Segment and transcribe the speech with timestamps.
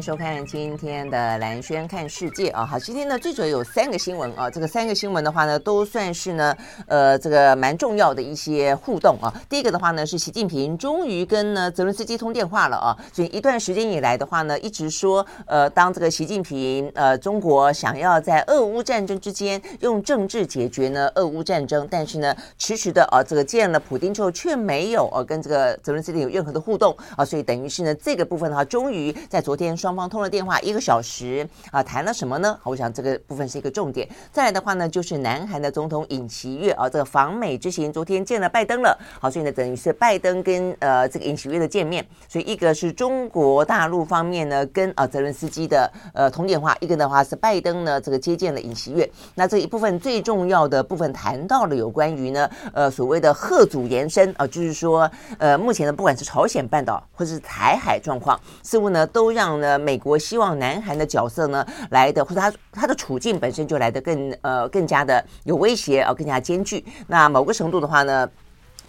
[0.00, 2.64] 收看今天的蓝轩看世界啊。
[2.64, 4.48] 好，今天呢最主要有三个新闻啊。
[4.48, 9.30] 这个三个新闻的话呢，都算是呢呃这个蛮重要的一些互动啊。
[9.48, 12.96] 第一个的话呢是习近平终于跟呢泽伦斯基通电话了啊。
[13.12, 27.22] 所以一段时间以来的话呢，一直说呃当这个习近平呃中国想要在俄乌战争之间用政治解决呢俄乌战争，但是呢迟迟的啊这个见了普丁之后却没有呃跟这个泽伦斯基有任何的互动啊。
[27.22, 29.38] 所以等于是呢这个部分的话，终于在。
[29.50, 32.56] 昨天双双方通了电话一个小时啊，谈了什么呢？
[32.62, 34.08] 我想这个部分是一个重点。
[34.30, 38.96] 再来的话呢，就是南韩的总统尹锡悦啊，这个访美之行昨天见了拜登了。
[39.20, 42.06] 好，所以呢，等于是拜登跟呃这个尹锡悦的见面。
[42.28, 49.10] 所以一个是中国大陆方面呢跟啊泽伦斯基的呃通电话，一个的话是拜登呢这个接见了尹锡悦。
[49.34, 66.84] 那这一部分最重要的部分谈到了有关于呢呃所谓的贺祖延伸啊，就是说呃目前呢不管是朝鲜半岛或者是台海状况，似乎呢都让呢呃，美国希望南韩的角色呢来的，或者他他的处境本身就来得更呃更加的有威胁啊，更加艰巨。
[67.06, 68.28] 那某个程度的话呢？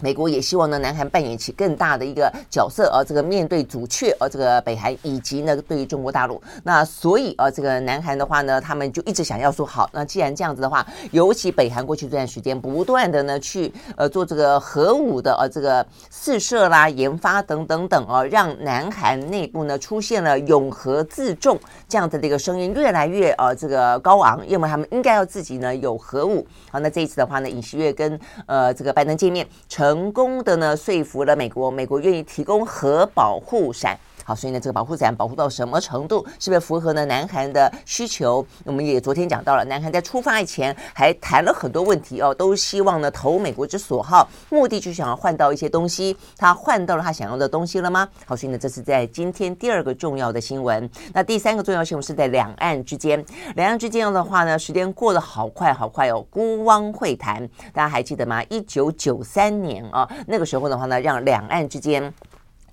[0.02, 21.56] 美国也希望呢，南韩扮演起更大的一个角色，而这个面对阻却，而这个北韩以及呢，对于中国大陆，那所以呃，这个南韩的话呢，他们就一直想要说好，那既然这样子的话，尤其北韩过去这段时间不断的呢去呃做这个核武的呃这个试射啦、研发等等等啊，让南韩内部呢出现了拥核自重
[21.88, 26.44] 这样子的一个声音越来越呃这个高昂，因为他们应该要自己呢有核武。
[26.72, 29.91] 好，那这一次的话呢，尹锡悦跟呃这个拜登见面成。
[29.92, 33.94] 成功的呢，说服了美国，美国愿意提供核保护伞。
[34.24, 38.44] 好，所以呢，这个保护伞保护到什么程度，是不是符合呢南韩的需求？
[38.64, 46.16] 我们也昨天讲到了，南韩在出发以前还谈了很多问题哦，都希望呢投美国之所好，目的就是想要换到一些东西。
[46.36, 48.08] 他换到了他想要的东西了吗？
[48.26, 50.88] 好，所以呢，这是在今天第二个重要的新闻。
[51.12, 53.24] 那第三个重要新闻是在两岸之间，
[53.56, 56.24] 两岸之间的话呢，时间过得好快好快哦。
[56.30, 58.42] 孤汪会谈，大家还记得吗？
[58.44, 62.12] 一九九三年啊，那个时候的话呢，让两岸之间。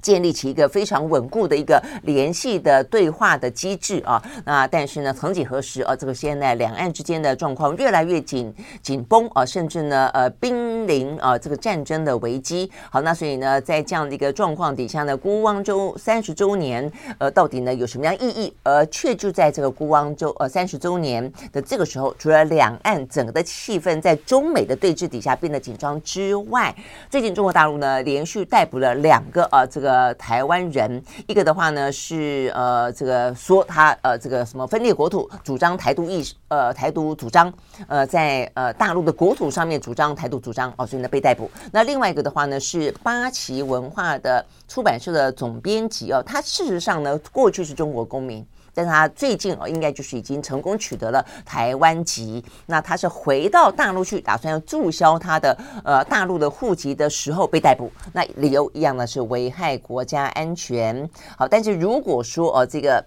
[0.01, 12.71] 建立起一个非常稳固的一个联系的对话的机制啊，那但是呢，曾几何时啊，这个现在两岸之间的状况越来越紧紧绷啊，甚至呢，呃，濒临啊这个战争的危机。
[12.89, 18.53] 好，那所以呢，在这样的一个状况底下呢，孤汪周三十周年，呃，到底呢有什么样意义？
[18.63, 26.73] 而却就在这个孤汪周呃三十周年的这个时候，除了两岸整个的气氛在中美的对峙底下变得紧张之外，
[27.09, 29.88] 最近中国大陆呢连续逮捕了两个啊这个。
[29.89, 37.51] 呃，台湾人一个的话呢是呃，这个说他呃，这个什么分裂国土，主张台独意，呃，台独主张，
[37.87, 41.49] 呃，在呃大陆的国土上面主张台独主张哦，所以呢被逮捕。
[41.71, 48.45] 那另外一个的话呢是八旗文化的出版社的总编辑哦，他事实上呢过去是中国公民。
[48.79, 52.43] 但他最近哦，应该就是已经成功取得了台湾籍。
[52.65, 57.91] 那他是回到大陆去，打算要注销他的呃大陆的户籍的时候被逮捕。
[58.13, 61.09] 那理由一样呢，是危害国家安全。
[61.37, 63.03] 好，但是如果说哦这个。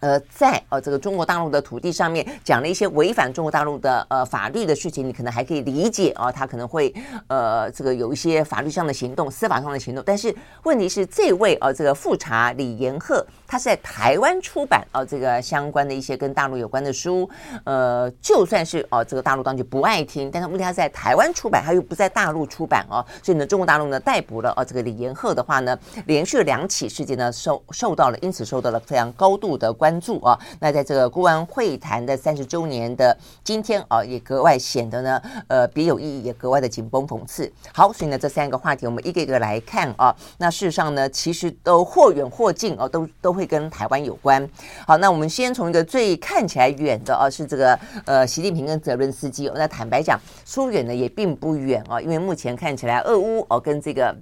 [0.00, 6.94] 呃，在呃这个中国大陆的土地上面讲了一些违反中国大陆的呃法律的事情，你可能还可以理解啊，他可能会
[7.26, 10.02] 呃这个有一些法律上的行动、司法上的行动。
[10.06, 17.28] 但是问题是，这位呃这个富察李延鹤，他是在台湾出版啊这个相关的一些跟大陆有关的书，
[17.64, 25.76] 呃，就算是哦这个大陆当局不爱听，但是问题他在台湾出版，他又不在大陆出版哦，所以呢，中国大陆呢逮捕了啊这个李延鹤的话呢，
[26.06, 29.87] 连续两起事件呢受受到了，因此受到了非常高度的关。
[29.88, 37.50] 关注啊，那在这个孤汪会谈的三十周年的今天啊，也格外显得呢，呃，别有意义，也格外的紧绷讽刺。
[37.72, 40.14] 好，所以呢，这三个话题我们一个一个来看啊。
[40.36, 44.46] 那事实上呢，其实都或远或近哦，都都会跟台湾有关。
[44.86, 49.50] 好，那我们先从一个最看起来远的啊，是这个呃，习近平跟泽伦斯基。
[49.54, 54.14] 那坦白讲，说远呢也并不远啊，因为目前看起来，俄乌哦跟这个。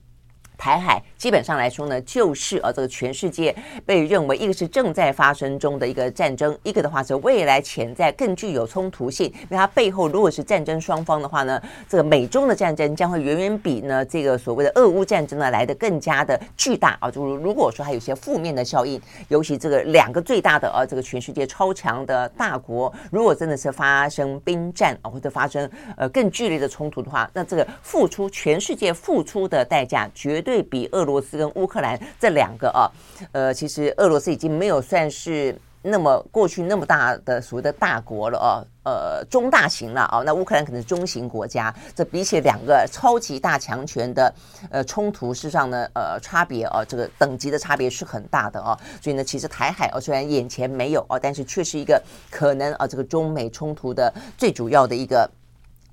[0.56, 3.54] 台海基本上来说呢，就是呃，这个全世界
[3.84, 17.10] 被认为一个是正在发生中的一个战争，一个的话是未来潜在更具有冲突性，因为它背后如果是战争双方的话呢，这个美中的战争将会远远比呢这个所谓的俄乌战争呢来得更加的巨大啊。
[17.10, 30.42] 就如果说还有些负面的效应，尤其这个两个最大的呃这个全世界超强的大国，如果真的是发生兵战啊，或者发生呃更剧烈的冲突的话，那这个付出全世界付出的代价绝。
[30.46, 32.86] 对比俄罗斯跟乌克兰这两个啊，
[33.32, 35.60] 呃，其实俄罗斯已经没有算是。
[35.88, 38.50] 那么过去那么大的所谓的大国了哦，
[38.84, 44.34] 呃，中大型了啊，那乌克兰可能是中型国家，这比起两个超级大强权的
[44.68, 48.76] 呃冲突，事实上呢，呃，差别啊，这个等级的差别是很大的哦。
[49.00, 52.02] 所以呢，其实台海哦，虽然眼前没有哦，但是却是一个
[52.32, 55.30] 可能啊，这个中美冲突的最主要的一个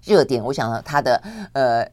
[0.04, 0.44] 热点。
[0.44, 1.22] 我想，它的
[1.54, 1.88] 呃。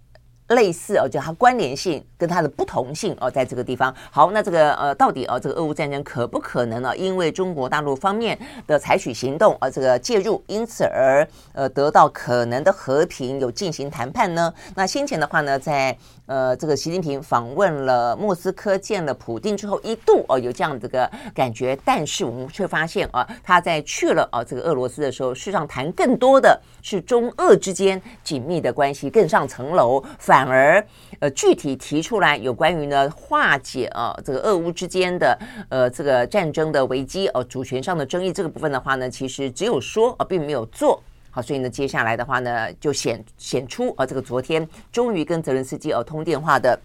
[0.50, 3.94] 类似哦，就它关联性跟它的不同性哦，在这个地方。
[4.10, 6.96] 好，那这个呃，到底哦，这个俄乌战争可不可能呢？
[6.96, 14.52] 因为中国大陆方面的采取行动啊，这个介入，因此而呃得到可能的和平，有进行谈判呢？
[14.74, 15.96] 那先前的话呢，在
[16.30, 30.46] 呃这个习近平访问了莫斯科，见了普丁之后，一度哦有这样子的感觉，但是我们却发现啊，他在去了啊这个俄罗斯的时候，事实上谈更多的是中俄之间紧密的关系，更上层楼反。
[30.46, 30.86] 而，
[31.18, 35.36] 呃，具体提出来有关于呢化解啊这个俄乌之间的
[35.68, 46.78] 呃这个战争的危机哦、呃、主权上的争议这个部分的话呢，其实只有说啊、并没有做好，所以呢，接下来的话呢，就显显出啊、这个昨天终于跟泽伦斯基哦、呃、通电话的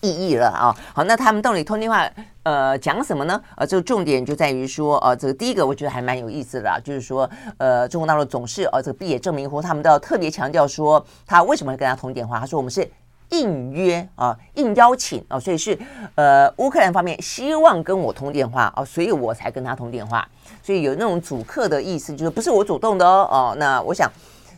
[0.00, 0.74] 意义了啊。
[0.92, 2.08] 好，那他们到底通电话
[2.42, 3.40] 呃讲什么呢？
[3.56, 7.28] 呃，这个重点就在于说呃这个第一个我觉得还蛮有意思的，就是说
[7.58, 12.40] 呃中国大陆总是呃这个毕业证明或他们都要特别强调说他为什么会跟他通电话？
[12.40, 12.88] 他说我们是。
[13.30, 15.78] 应约啊，应邀请啊，所以是
[16.14, 20.26] 呃，乌克兰方面希望跟我通电话啊，所以我才跟他通电话，
[20.62, 23.56] 所以有那种主客的意思，就是不是我主动的哦哦。
[23.58, 24.10] 那我想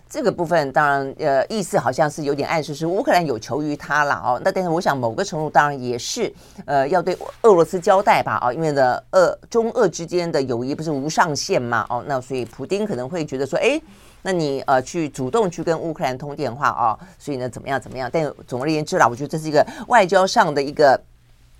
[0.08, 4.40] 这个部分当然呃，意思好像是有点暗示是乌克兰有求于他了哦。
[4.44, 6.32] 那但是我想某个程度当然也是
[6.66, 13.80] 呃，要对俄罗斯交代吧啊，因为的，俄中俄之间的友谊不是无上限嘛哦，那所以普丁可能会觉得说，哎。
[14.22, 18.10] 那你呃去主动去跟乌克兰通电话啊，所以呢怎么样怎么样？
[18.12, 21.00] 但总而言之啦，我觉得这是一个外交上的一个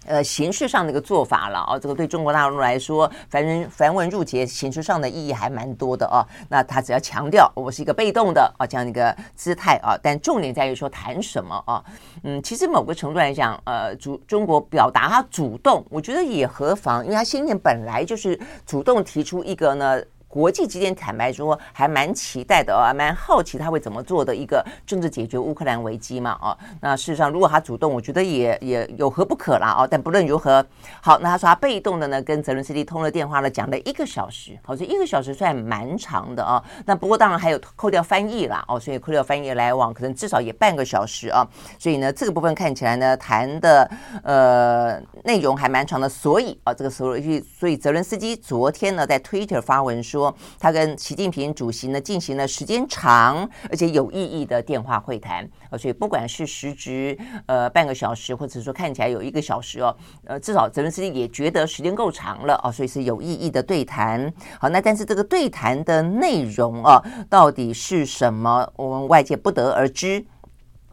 [0.06, 1.78] 呃形式上的一个做法了啊。
[1.78, 6.26] 这个对中国大陆来说，繁文繁文缛节，形式上的意义还蛮多的啊。
[6.48, 11.82] 那他只要强调我是一个被动的啊这样一个姿态啊，但重点在于说谈什么啊？
[12.24, 20.02] 嗯，其实某个程度来讲，呃，主中国表达他主动，我觉得也何妨，因为他先前本来就是主动提出一个呢。
[20.28, 29.88] 国际之间坦白说还蛮期待的哦，蛮好奇他会怎么做的一个政治解决乌克兰危机嘛哦，那事实上如果他主动，我觉得也也有何不可啦哦。
[29.90, 30.64] 但不论如何，
[31.00, 36.62] 好，那他说他被动的呢跟泽伦斯基通了电话了，讲了一个小时，好，这一个小时算蛮长的啊。
[36.84, 41.42] 那不过当然还有扣掉翻译啦哦，所以扣掉翻译来往可能至少也半个小时啊。
[41.78, 43.90] 所以呢这个部分看起来呢谈的
[44.22, 50.17] 呃内容还蛮长的，所以啊这个所以所以泽伦斯基昨天呢在 Twitter 发文说。
[50.18, 55.48] 说他跟习近平主席呢进行了时间长而且有意义的电话会谈，
[55.78, 57.16] 所以不管是时值
[57.46, 59.94] 呃半个小时，或者说看起来有一个小时哦，
[60.26, 64.32] 呃至少泽伦斯基也觉得时间够长了哦，所以是有意义的对谈。
[64.58, 67.00] 好，那但是这个对谈的内容啊，
[67.30, 70.24] 到底是什么，我们外界不得而知。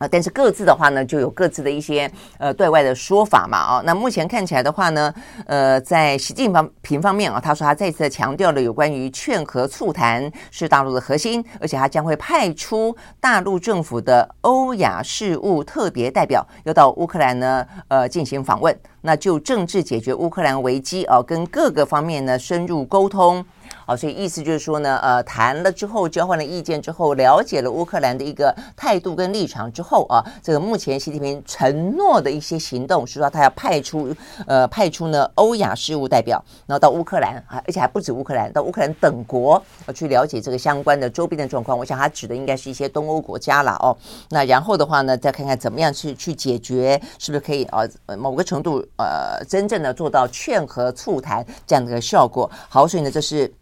[0.08, 5.14] 但是各自的话呢，就有各自的一些呃对外的说法嘛，啊，那目前看起来的话呢，
[5.46, 23.46] 呃，在习近平方面啊，他说他再次强调了有关于劝和促谈是大陆的核心，而且他将会派出大陆政府的欧亚事务特别代表要到乌克兰呢，呃，进行访问，那就政治解决乌克兰危机啊，跟各个方面呢深入沟通。
[23.86, 34.12] 好，所以意思就是说呢，呃，谈了之后，交换了意见之后，了解了乌克兰的一个态度跟立场之后啊，这个目前习近平承诺的一些行动是说他要派出，
[34.48, 39.62] 呃，派出呢欧亚事务代表，然后到乌克兰啊，而且还不止乌克兰，到乌克兰等国
[39.94, 41.78] 去了解这个相关的周边的状况。
[41.78, 43.96] 我想他指的应该是一些东欧国家了哦。
[44.32, 47.84] 那然后的话呢，再看看怎么样去去解决，是不是可以啊，
[48.18, 52.50] 某个程度呃，真正的做到劝和促谈这样的一个效果。
[52.68, 53.54] 好，所以呢，这是。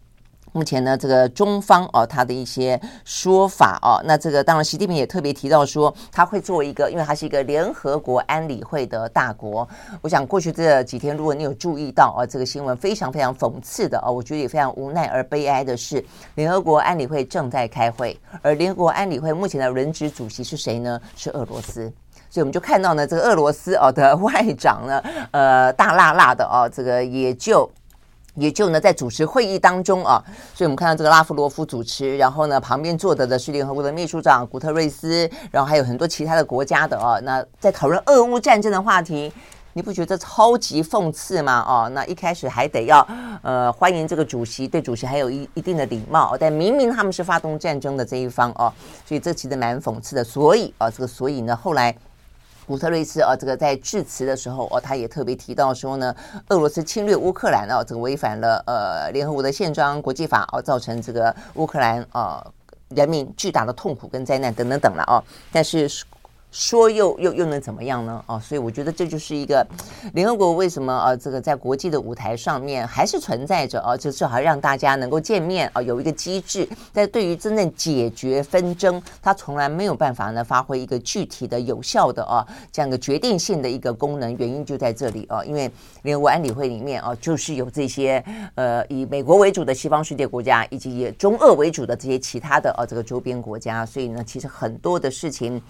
[0.54, 9.68] 目前呢，这个中方哦，他的一些说法哦，那这个当然，习近平也特别提到说，他会做一个，因为他是一个联合国安理会的大国。
[10.00, 16.04] 我想过去这几天，如果你有注意到啊，这个新闻非常非常讽刺的啊，我觉得也非常无奈而悲哀的是，
[16.36, 21.00] 联合国安理会正在开会，而联合国安理会目前的轮值主席是谁呢？
[21.16, 21.92] 是俄罗斯。
[22.30, 27.68] 所以我们就看到呢，这个俄罗斯哦的外长呢，呃，大辣辣的哦，这个也就。
[28.36, 30.22] 也就呢，在主持会议当中啊，
[30.54, 39.32] 所以我们看到这个拉夫罗夫主持，然后呢，旁边坐的的是联合国的秘书长古特瑞斯，然后还有很多其他的国家的啊，那在讨论俄乌战争的话题，
[39.72, 41.64] 你不觉得超级讽刺吗？
[41.66, 43.06] 哦，那一开始还得要
[43.42, 48.72] 呃欢迎这个主席，对主席还有一一定的礼貌，但明明他们是发动战争的这一方哦，
[49.06, 50.24] 所以这其实蛮讽刺的。
[50.24, 51.94] 所以啊，这个所以呢，后来。
[52.66, 56.14] 古特瑞斯啊，这个在致辞的时候哦，他也特别提到说呢，
[56.48, 62.44] 俄罗斯侵略乌克兰啊，这个违反了呃联合国的宪章、国际法哦，造成这个乌克兰啊
[62.90, 65.88] 人民巨大的痛苦跟灾难等等等了啊，但是。
[66.54, 68.24] 说又又又能怎么样呢？
[68.28, 69.66] 哦，所以我觉得这就是一个
[70.12, 76.68] 联合国为什么啊，这个在国际的舞台上面还是存在着啊，就至少让大家能够见面啊，有一个机制。
[76.92, 84.36] 但对于真正解决纷争，它从来没有办法呢发挥一个具体的、有效的啊这样一个决定性的一个功能。
[84.36, 85.68] 原因就在这里啊，因为
[86.02, 95.60] 联合国安理会里面啊，就是有这些呃以美国为主的西方世界国家，以及以中俄为主的这些其他的啊这个周边国家，所以呢，其实很多的事情。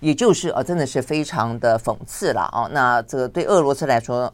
[0.00, 2.68] 也就是啊，真的是非常的讽刺了啊。
[2.72, 4.32] 那这个对俄罗斯来说。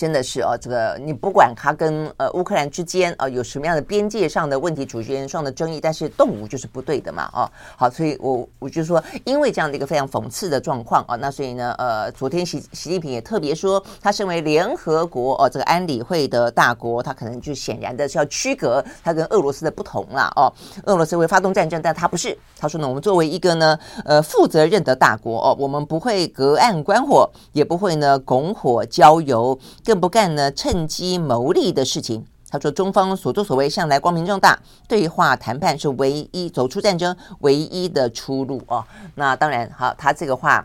[0.00, 7.44] 真的是哦，这个你不管他跟呃乌克兰之间啊有什么样的边界上的问题、主权上的争议，但是动武就是不对的嘛哦。
[7.76, 20.50] 好，所以我我就说，因为这样的一个非常讽刺的状况啊，那所以呢，呃，昨天习习近平也特别说，他身为联合国哦、这个安理会的大国，他可能就显然的是要区隔他跟俄罗斯的不同了哦、
[20.84, 22.34] 俄罗斯会发动战争，但他不是。
[22.58, 29.58] 他说呢，我们作为一个呢呃负责任的大国哦、我们不会隔岸观火，也不会呢拱火浇油。
[29.90, 32.24] 更不干呢趁机牟利的事情。
[32.48, 34.56] 他说，中方所作所为向来光明正大，
[34.86, 38.84] 对话谈判是唯一走出战争唯一的出路哦。
[39.16, 40.64] 那当然，好，他这个话。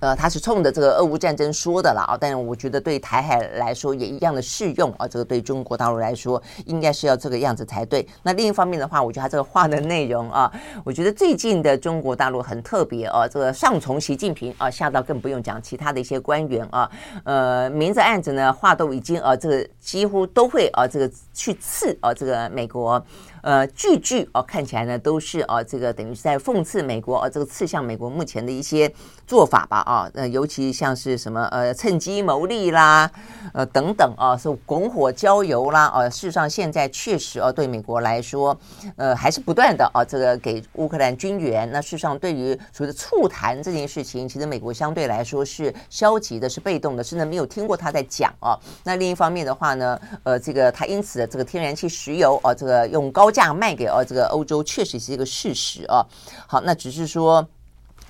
[0.00, 8.06] 呃，他是冲着这个俄乌战争说的了啊，但是我觉得对台海来说也一样的适用啊，这个对中国大陆来说应该是要这个样子才对。
[8.22, 10.50] 那另一方面的话，我觉得他这个话的内容啊，
[10.84, 16.90] 我觉得最近的中国大陆很特别啊，这个上从习近平啊，下到更不用讲其他的一些官员啊，
[17.24, 23.04] 呃，明着暗着呢，话都已经啊，这个几乎都会啊，这个去刺啊，这个美国。
[23.42, 28.92] 呃，句句哦，看起来呢都是哦，这个等于是在讽刺美国哦，这个刺向美国目前的一些
[29.26, 33.10] 做法吧啊，呃，尤其像是什么呃，趁机牟利啦，
[33.52, 38.58] 呃等等啊，是拱火浇油啦啊，事实上现在确实哦，对美国来说，
[38.96, 41.70] 呃，还是不断的啊，这个给乌克兰军援。
[41.70, 48.58] 那事实上，对于所谓的促谈这件事情，其实美国相对来说是消极的，是被动的，甚至没有听过他在讲啊。
[48.84, 56.04] 那另一方面的话呢，呃，这个他因此的这个天然气、石油啊，这个用高价卖给哦，这个欧洲确实是一个事实啊。
[56.46, 57.46] 好，那只是说。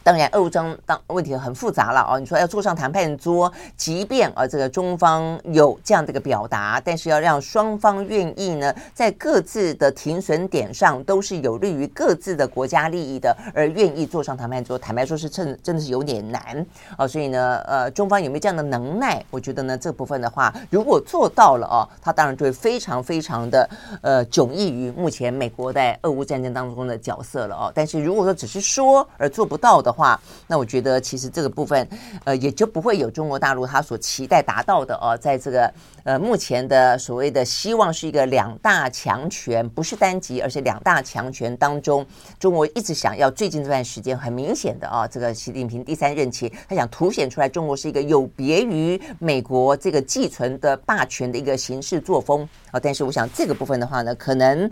[0.02, 2.18] 当然，俄乌争当问题很复杂了哦。
[2.18, 16.66] 你说要坐上谈判桌，即便啊这个中方有这样的一个表达，但是要让双方愿意呢，在各自的停损点上都是有利于各自的国家利益的，而愿意坐上谈判桌，坦白说是真真的是有点难
[16.96, 17.06] 哦。
[17.06, 19.22] 所以呢，呃，中方有没有这样的能耐？
[19.30, 23.68] 我觉得呢，这部分的话，如果做到了哦，他当然就会非常非常的
[24.00, 27.72] 呃迥异于目前美国在俄乌战争当中的角色了哦。
[27.74, 31.86] 但是如果说只是说而做不到的，的话，那我觉得其实这个部分，
[32.24, 35.70] 呃，也就不会有中国大陆他所期待达到的哦，在这个
[36.04, 42.06] 呃目前的所谓的希望是一个两大强权，不是单极，而是两大强权当中，
[42.38, 54.70] 中国一直想要最近这段时间很明显的啊，这个习近平第三任期，他想凸显出来中国是一个有别于美国这个寄存的霸权的一个行事作风啊，但是我想这个部分的话呢，可能。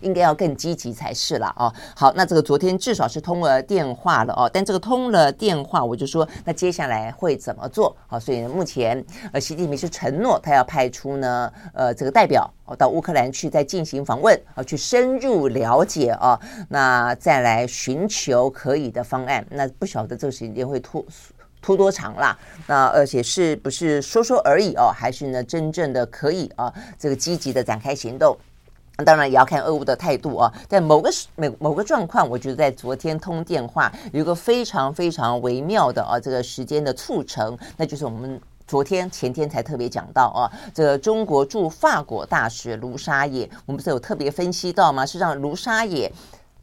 [0.00, 1.72] 应该要更积极才是了哦。
[1.94, 4.50] 好，那这个昨天至少是通了电话了哦。
[4.52, 7.96] 但这个通了电话，我就说，那接下来会怎么做？
[8.06, 16.38] 好，所以，目前呃，习近平是承诺他要派出呢呃这个代表哦到乌克兰去再进行访问啊，去深入了解啊，
[16.68, 19.46] 那再来寻求可以的方案。
[19.50, 21.04] 那不晓得这个时间会拖
[21.62, 22.38] 拖多长啦？
[22.66, 24.92] 那而且是不是说说而已哦？
[24.94, 28.36] 还是呢真正的可以啊这个积极的展开行动？
[29.04, 45.04] 当然也要看俄乌的态度啊，在某个时某某个状况，我觉得在昨天通电话有一个非常非常微妙的啊，这个时间的促成，那就是我们昨天前天才特别讲到啊，这个中国驻法国大使卢沙野，我们不是有特别分析到吗？
[45.04, 46.10] 是让卢沙野。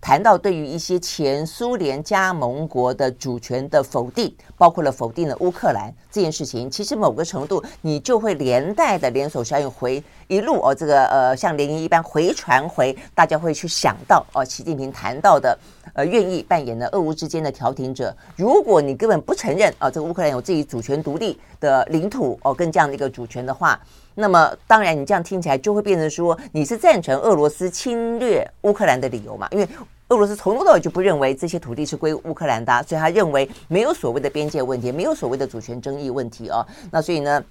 [0.04, 15.58] 谈到对于一些前苏联加盟国的主权的否定，包括了否定了乌克兰这件事情，其实某个程度你就会连带的连锁效应回一路哦，这个呃像涟漪一般回传回，大家会去想到哦，习近平谈到的
[15.94, 18.14] 呃愿意扮演的俄乌之间的调停者。
[18.36, 23.80] 如果你根本不承认啊，这个乌克兰有自己主权独立的领土哦，跟这样的一个主权的话。
[24.16, 29.48] 那么，当然，你这样听起来就会变成说，你是赞成俄罗斯侵略乌克兰的理由嘛？
[29.52, 29.68] 因为
[30.10, 36.66] 俄罗斯从头到尾就不认为这些土地是归乌克兰的，所以他认为没有所谓的边界问题，没有所谓的主权争议问题哦。
[36.92, 37.44] 那所以呢，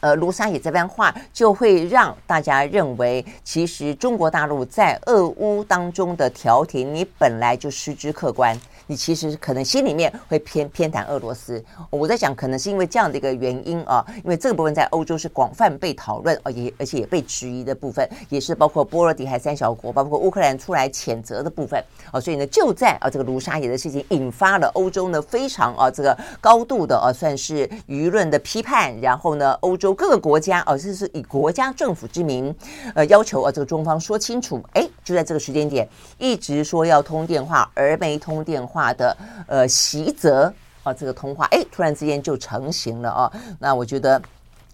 [0.00, 8.60] 呃，卢沙野这番话就会让大家认为，其实中国大陆在俄乌当中的调停，你本来就失之客观。
[8.86, 21.82] 你其实可能心里面会偏偏袒俄罗斯，我在想，可能是因为这样的一个原因啊，因为这个部分在欧洲是广泛被讨论，而且而且也被质疑的部分，也是包括波罗的海三小国，包括乌克兰出来谴责的部分。
[22.10, 32.54] 啊，所以呢，就在啊这个卢沙野的事情引发了欧洲呢非常啊这个高度的啊算是舆论的批判，然后呢，欧洲各个国家啊这是以国家政府之名，
[32.94, 35.86] 呃要求啊这个中方说清楚，哎，就在这个时间点，
[36.18, 38.94] 一直说要通电话而没通电话。
[38.94, 39.16] 的
[39.46, 40.52] 呃习泽
[40.82, 44.20] 啊，这个通话哎，突然之间就成型了啊，那我觉得。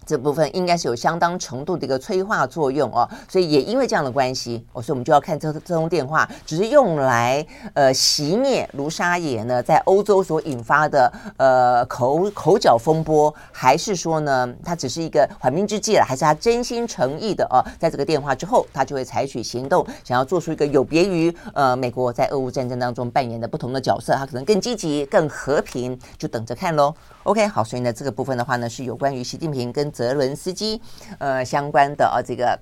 [0.09, 26.91] 这部分应该是有相当程度的一个催化作用哦，所以也因为这样的关系，我说我们就要看这这通电话，只是用来呃熄灭卢沙野呢在欧洲所引发的呃口口角风波，还是说呢他只是一个缓兵之计了，还是他真心诚意的哦，在这个电话之后，他就会采取行动，想要做出一个有别于呃美国在俄乌战争当中扮演的不同的角色，他可能更积极、更和平，就等着看喽。
[27.23, 30.81] OK，好，所以呢这个部分的话呢是有关于习近平跟泽伦斯基，
[31.17, 32.57] 呃，相关的啊，这个。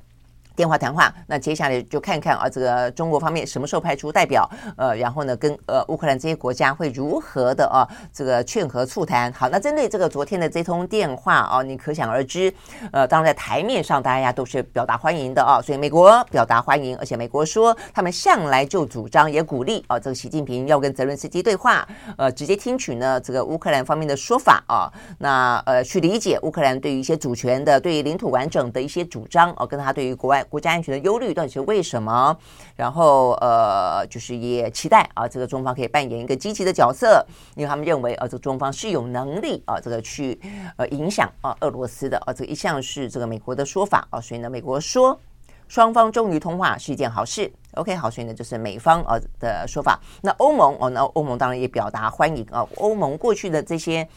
[0.58, 4.50] 电话谈话，那接下来就看看啊，这个中国方面什么时候派出代表？
[4.76, 9.32] 呃，然后呢，跟呃乌克兰这些国家会如何的啊，这个劝和促谈？
[9.34, 12.52] 好，那针对这个昨天的这通电话啊，你可想而知，
[12.92, 21.88] 呃，当然在台面上大家都是表达欢迎的啊，所以美国表达欢迎，而且美国说他们向来就主张也鼓励啊，这个习近平要跟泽伦斯基对话，
[22.18, 30.44] 呃，直接听取呢这个乌克兰方面的说法啊，那呃去理解乌克兰对于一些主权的、对于领土完整的一些主张啊，跟他对于国外。
[30.50, 32.38] 国家安全的忧虑到底是为什么？
[32.76, 37.26] 然后呃，就是也期待啊，这个中方可以扮演一个积极的角色，
[37.56, 40.40] 因为他们认为啊，这中方是有能力啊，这个去
[40.78, 45.20] 呃影响啊俄罗斯的啊，这个一向是这个美国的说法啊，所以呢，美国说
[45.68, 47.52] 双方终于通话是一件好事。
[47.74, 50.00] OK，好，所以呢，就是美方啊的说法。
[50.22, 54.08] 那欧盟哦，那欧盟当然也表达欢迎啊，欧盟过去的这些。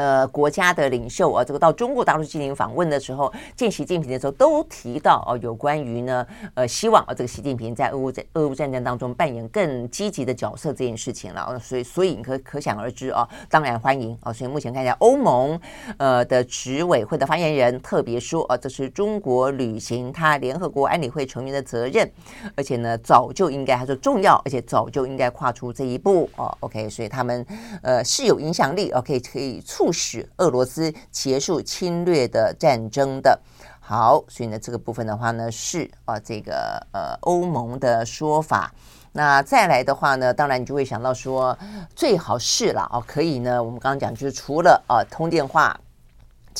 [0.00, 11.58] 呃，国家的领袖啊，这个到中国大陆进行访问的时候，见习近平的时候，都提到哦，有关于呢，呃，希望啊，这个习近平在俄乌战俄乌战争当中扮演更积极的角色这件事情了。
[11.58, 14.32] 所以， 所以你可可想而知啊，当然欢迎啊。
[14.32, 15.60] 所以目前看一下欧盟
[15.98, 22.10] 呃的执委会的发言人特别说啊，这是中国履行他联合国安理会成员的责任，
[22.56, 26.56] 而且呢，早就应该他说重要，而且早就应该跨出这一步哦。
[26.60, 27.46] OK，所以他们
[27.82, 29.89] 呃是有影响力，OK 可以促。
[29.92, 33.38] 使俄罗斯结束侵略的战争的。
[33.80, 38.72] 好，所以呢，这个部分的话呢是啊，这个呃欧盟的说法。
[39.12, 41.58] 那再来的话呢，当然你就会想到说，
[41.96, 45.78] 最好是了哦，可以呢，我们刚刚讲就是除了啊通电话。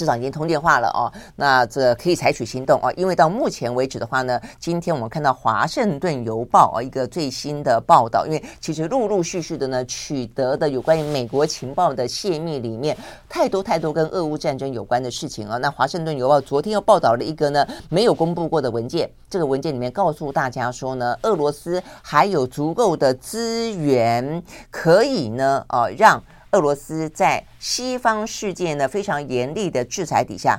[0.00, 12.96] 至少已经通电话了哦，那这可以采取行动哦，因为到目前为止的话呢，今天我们看到《华盛顿邮报》啊一个最新的报道，因为其实陆陆续续的呢取得的有关于美国情报的泄密里面，
[13.28, 15.58] 太多太多跟俄乌战争有关的事情啊。
[15.58, 26.22] 那《华盛顿邮报》昨天又报道了一个呢没有公布过的文件，这个文件里面告诉大家说呢，俄罗斯还有足够的资源可以呢啊让。
[26.52, 30.58] 俄罗斯在西方世界呢非常严厉的制裁底下，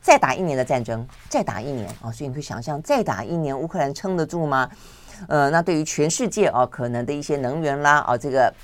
[0.00, 4.70] 再打一年的战争，再打一年啊，所以你可以想象，再打一年，乌克兰撑得住吗？
[5.26, 8.54] 呃，那对于全世界啊，可能的一些能源啦啊，这个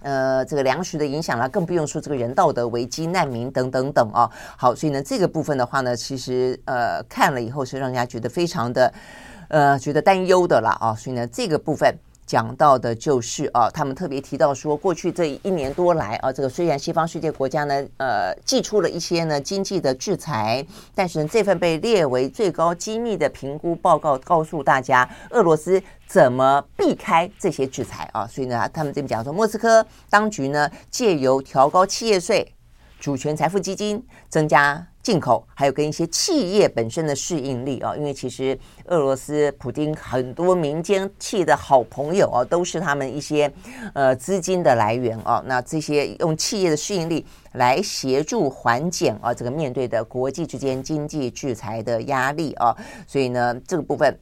[0.00, 4.30] 呃这个粮食的影响啦，更不用说这个人道的危机、难民等等等啊。
[4.56, 8.92] 好，所以呢，这个部分的话呢，其实呃看了以后是让人家觉得非常的
[9.48, 10.94] 呃觉得担忧的啦啊。
[10.94, 11.94] 所以呢，这个部分。
[12.28, 20.64] 讲到的就是啊，他们特别提到说，过去这一年多来啊，这个虽然西方世界国家呢，呃，祭出了一些呢经济的制裁，
[20.94, 28.26] 但是呢，这份被列为最高机密的评估报告告诉大家，俄罗斯怎么避开这些制裁啊。
[28.26, 32.54] 所以呢，他们这边讲说，莫斯科当局呢，借由调高企业税、
[32.98, 34.86] 主权财富基金增加。
[35.00, 43.50] 进口还有跟一些企业本身的适应力啊，因为其实俄罗斯普丁很多民间企业的好朋友啊，都是他们一些
[43.94, 45.42] 呃资金的来源啊。
[45.46, 54.14] 那这些用企业的适应力来协助缓解啊这个面对的国际之间经济制裁的压力啊，所以呢这个部分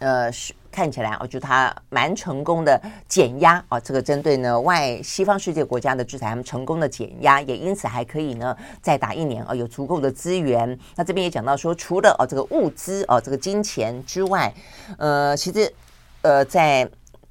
[0.00, 0.52] 呃是。
[0.76, 10.78] 看起来，我觉得他蛮成功的减压啊，这个针对呢外西方世界国家的制裁，他们成功的减压，也因此还可以呢再打一年啊，有足够的资源。
[10.94, 14.52] 那这边也讲到说，除了啊这个物资啊这个金钱之外，
[14.98, 15.72] 呃，其实
[16.20, 16.86] 呃在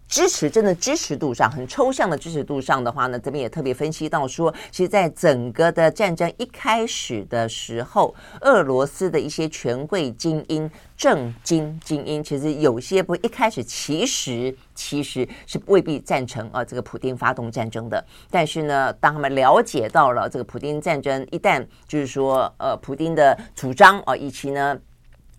[0.08, 24.78] 支持真的支持度上，很抽象的支持度上的话呢，这边也特别分析到说，其实，在整个的战争一开始的时候，俄罗斯的一些权贵精英、政经精英，其实有些不一开始其实其实是未必赞成啊这个普丁发动战争的，但是呢，当他们了解到了这个普丁战争一旦就是说呃普丁的主张啊，以及呢。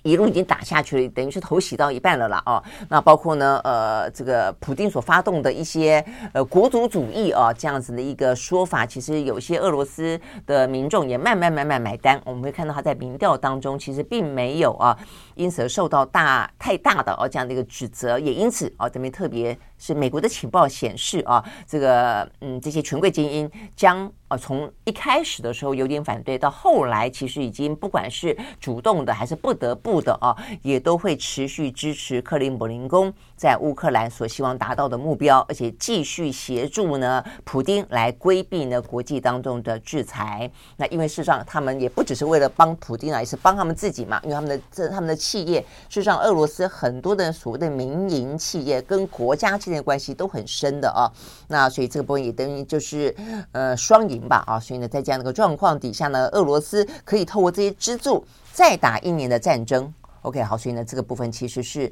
[0.07, 2.62] 一路已经打下去了，等于是头洗到一半了啦哦。
[2.88, 12.21] 那包括呢，呃，这个普丁所发动的一些呃国族主义啊，这样子的一个说法，其实有些俄罗斯的民众也慢慢慢慢买单。
[12.25, 14.97] 我们会看到他在民调当中，其实并没有啊，
[15.37, 19.57] 因此受到大太大的哦这样的一个指责，也因此哦，这边特别。
[19.79, 40.49] 是美国的情报显示啊，这个嗯，这些权贵精英将啊从一开始的时候有点反对，到后来其实已经不管是主动的还是不得不的啊，也都会持续支持克林姆林宫在乌克兰所希望达到的目标，而且继续协助呢普丁来规避呢国际当中的制裁。
[40.77, 49.57] 那因为事实上他们也不只是为了帮普丁啊，也是帮他们自己嘛，因为他们的这他们的企业，事实上俄罗斯很多的所谓的民营企业跟国家。
[49.57, 51.11] 之间的关系都很深的啊，
[51.49, 53.12] 那所以这个部分也等于就是
[53.53, 59.92] 呃双赢吧啊，所以呢，在这样的一个状况底下呢，俄罗斯可以透过这些资助再打一年的战争。
[60.22, 61.90] OK，好，所以呢，这个部分其实是。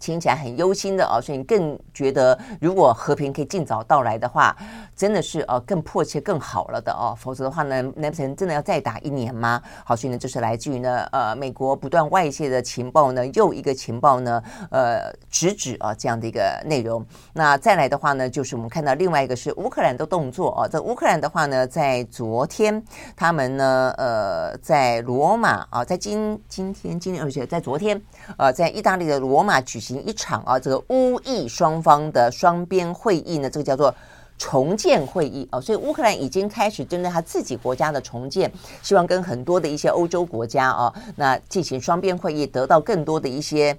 [0.00, 4.54] 听起来很忧心的啊，所以你更觉得如果和平可以尽早到来的话，
[4.94, 7.14] 真的是呃更迫切更好了的哦。
[7.18, 9.62] 否则的话呢，难不成真的要再打一年吗？
[9.84, 17.04] 好，所以呢，这是来自于呢呃美国不断外泄的情报呢，又一个情报呢呃直指啊这样的一个内容。
[17.32, 22.82] 那再来的话呢，就是我们看到另外一个是乌克兰的动作啊，在乌克兰的话呢，在昨天
[23.16, 28.00] 他们呢呃在罗马啊，在今今天今天而且在昨天
[28.36, 33.94] 呃在意大利的罗马举行一场啊，这个乌意双方的双边会议呢，这个叫做
[34.38, 38.50] 重建会议啊，所以乌克兰已经开始针对他自己国家的重建，
[38.82, 43.76] 希望跟很多的一些欧洲国家啊，那进行双边会议，得到更多的一些。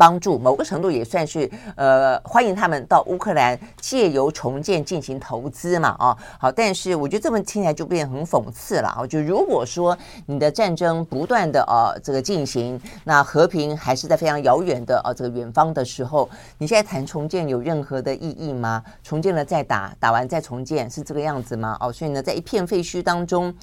[0.00, 9.06] 帮助某个程度也算是呃欢迎他们到乌克兰借由重建进行投资嘛啊好，但是我觉得这么听起来就变得很讽刺了啊！
[9.06, 18.82] 就如果说你的战争不断的啊这个进行，那和平还是在非常遥远的啊这个远方的时候，你现在谈重建有任何的意义吗？
[19.04, 21.76] 重建了再打，打完再重建是这个样子吗？
[21.78, 23.54] 哦，所以呢，在一片废墟当中。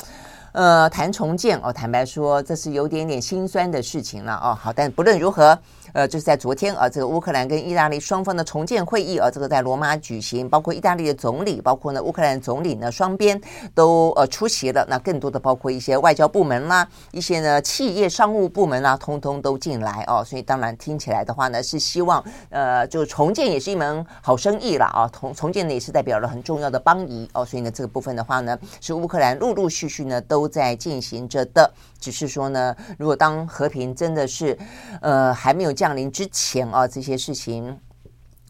[0.54, 4.58] 呃，谈重建哦，坦白说，这是有点点心酸的事情了哦。
[4.60, 5.56] 好，但不论如何，
[5.94, 13.40] 呃，就是在昨天啊，这个乌克兰跟意大利双方的重建会议啊，这个在罗马举行，包括意大利的总理，包括呢乌克兰总理呢，双边
[13.76, 14.86] 都呃出席了。
[14.90, 20.24] 那更多的包括一些外交部门啦，一些呢企业商务部门啦，通通都进来哦。
[20.26, 25.08] 所以当然听起来的话呢，是希望呃，就重建也是一门好生意了啊。
[25.14, 27.46] 重重建呢也是代表了很重要的邦谊哦。
[27.46, 30.48] 所以呢，这个部分的话呢，是乌克兰陆陆续续呢都。
[30.48, 31.70] 在进行着的，
[32.00, 34.58] 只是说呢，如果当和平真的是，
[35.02, 37.80] 呃，还没有降临之前啊，这些事情。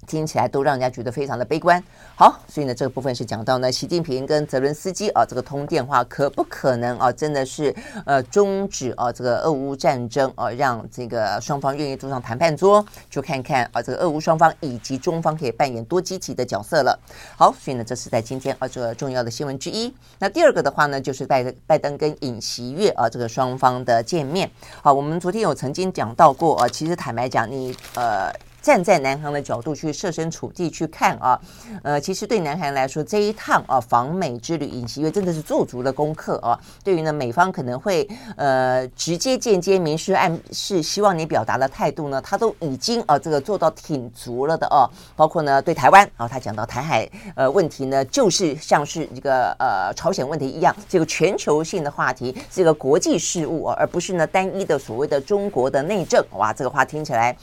[0.07, 1.83] 听起来都让人家觉得非常的悲观。
[2.15, 16.97] 好，所以呢，这个部分是讲到呢，习近平跟泽伦斯基啊，这个通电话可不可能啊，真的是呃终止啊这个俄乌战争啊，让这个双方愿意坐上谈判桌，就看看啊这个俄乌双方以及中方可以扮演多积极的角色了。
[17.35, 19.93] 好，所以呢，这是在今天啊这个重要的新闻之一。
[20.17, 24.49] 那第二个的话呢，就是拜拜登跟尹锡悦啊这个双方的见面。
[24.81, 28.31] 好，我们昨天有曾经讲到过啊，其实坦白讲，你呃。
[28.67, 31.39] 站在南韩的角度去设身处地去看啊，
[31.83, 36.59] 呃，其实对南韩来说这一趟啊访美之旅，尹锡悦真的是做足了功课啊。
[36.83, 44.83] 对于呢美方可能会呃直接间接明示暗示希望你表达的态度呢，他都已经啊这个做到挺足了的哦。
[45.15, 56.21] 包括呢对台湾啊，他讲到台海呃问题呢，就是像是一个呃朝鲜问题一样，这个全球性的话题，这个国际事务啊，而不是呢单一的所谓的中国的内政。
[56.33, 57.33] 哇，这个话听起来。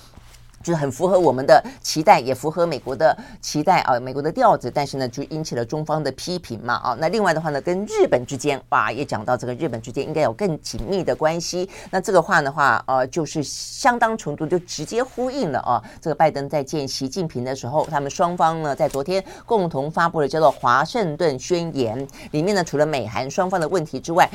[0.65, 6.97] 就是很符合我们的期待，也符合美国的期待啊，美国的调子，但是呢，就引起了中方的批评嘛啊。
[6.99, 11.69] 那另外的话呢，跟日本之间哇，也讲到这个日本之间应该有更紧密的关系。
[11.91, 15.83] 那这个话的话，呃，就是相当程度就直接呼应了啊。
[16.01, 24.27] 这个拜登在见习近平的时候，他们双方呢在昨天共同发布了叫做《华盛顿宣言》，里面呢除了美韩双方的问题之外，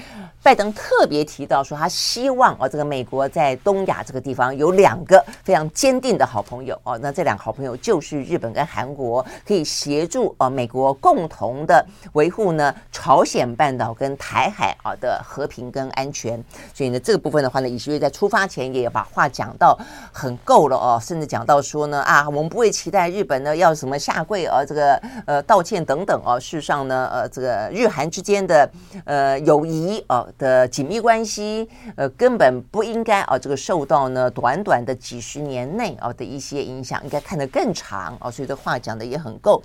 [0.44, 6.19] 拜登特别提到说，他希望啊这个美国在东亚这个地方有两个非常坚定。
[6.20, 6.96] 的好朋友哦。
[7.02, 16.44] 那这两个好朋友就是日本跟韩国，可以协助呃美国共同的维护呢朝鲜半岛跟台海啊的和平跟安全。
[16.74, 19.80] 所以呢，这个部分的话呢，尹锡悦在出发前也把话讲到
[20.12, 26.38] 很够了哦，甚至讲到说呢啊，我们不会期待日本呢要什么下跪啊，这个呃道歉等等哦。
[26.38, 28.70] 事实上呢，呃，这个日韩之间的
[29.06, 39.62] 呃友谊啊的紧密关系，呃，根本不应该啊这个受到呢短短的几十年内啊的一些影响，应该看得更长哦，所以这话讲的也很够。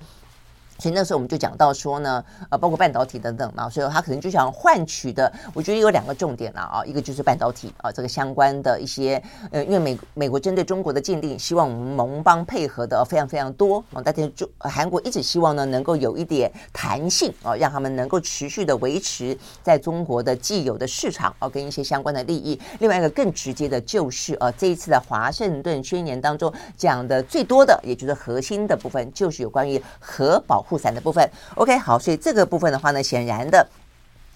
[0.77, 22.59] 所以那时候我们就讲到说呢，呃，包括半导体等等嘛，所以他可能就想换取的，我觉得有两个重点了啊，一个就是半导体啊，这个相关的一些，呃，因为美美国针对中国的禁令，希望我们盟邦配合的非常非常多啊，但是中韩国一直希望呢，能够有一点弹性啊，让他们能够持续的维持在中国的既有的市场啊，跟一些相关的利益。
[22.79, 30.64] 另外一个更直接的就是啊，这一次的华盛顿宣言当中讲的最多的，也就是核心的部分，就是有关于核保。
[30.67, 33.67] 护伞的部分，OK，好，所以这个部分的话呢，显然的，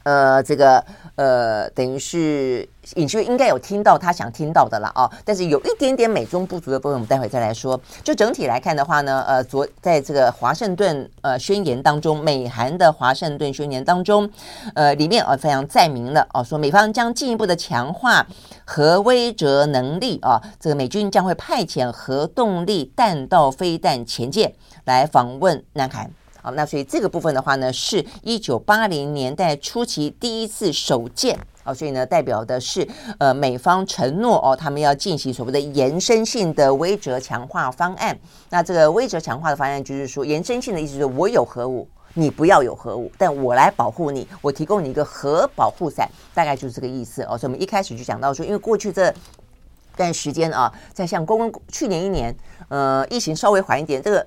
[0.04, 0.84] 呃，这个
[1.16, 7.80] 呃，等于是尹锡悦应该有听到他想听到的了啊，但是有一点点美中不足的部分，我们待会再来说。
[8.04, 14.28] 就整体来看的话呢，呃，昨在这个华盛顿呃宣言当中，美韩的华盛顿宣言当中，
[14.74, 18.26] 呃，里面啊非常载明了哦，说美方将进一步的强化
[18.66, 24.52] 核威慑能力啊，这个美军将会派遣核动力弹道飞弹潜舰
[24.86, 26.10] 来访问南韩。
[26.42, 38.18] 好，那所以这个部分的话呢，是一九八零年代初期第一次首见啊，所以呢，代表的是呃美方承诺哦，他们要进行所谓的延伸性的威慑强化方案。
[38.50, 47.38] 那这个威慑强化的方案就是说，延伸性的意思是我有核武，你不要有核武，但我来保护你，我提供你一个核保护伞，大概就是这个意思哦。
[47.38, 49.14] 所以我们一开始就讲到说，因为过去这
[49.98, 52.34] 段时间啊，在像公去年一年，
[52.70, 54.26] 呃，疫情稍微缓一点，这个。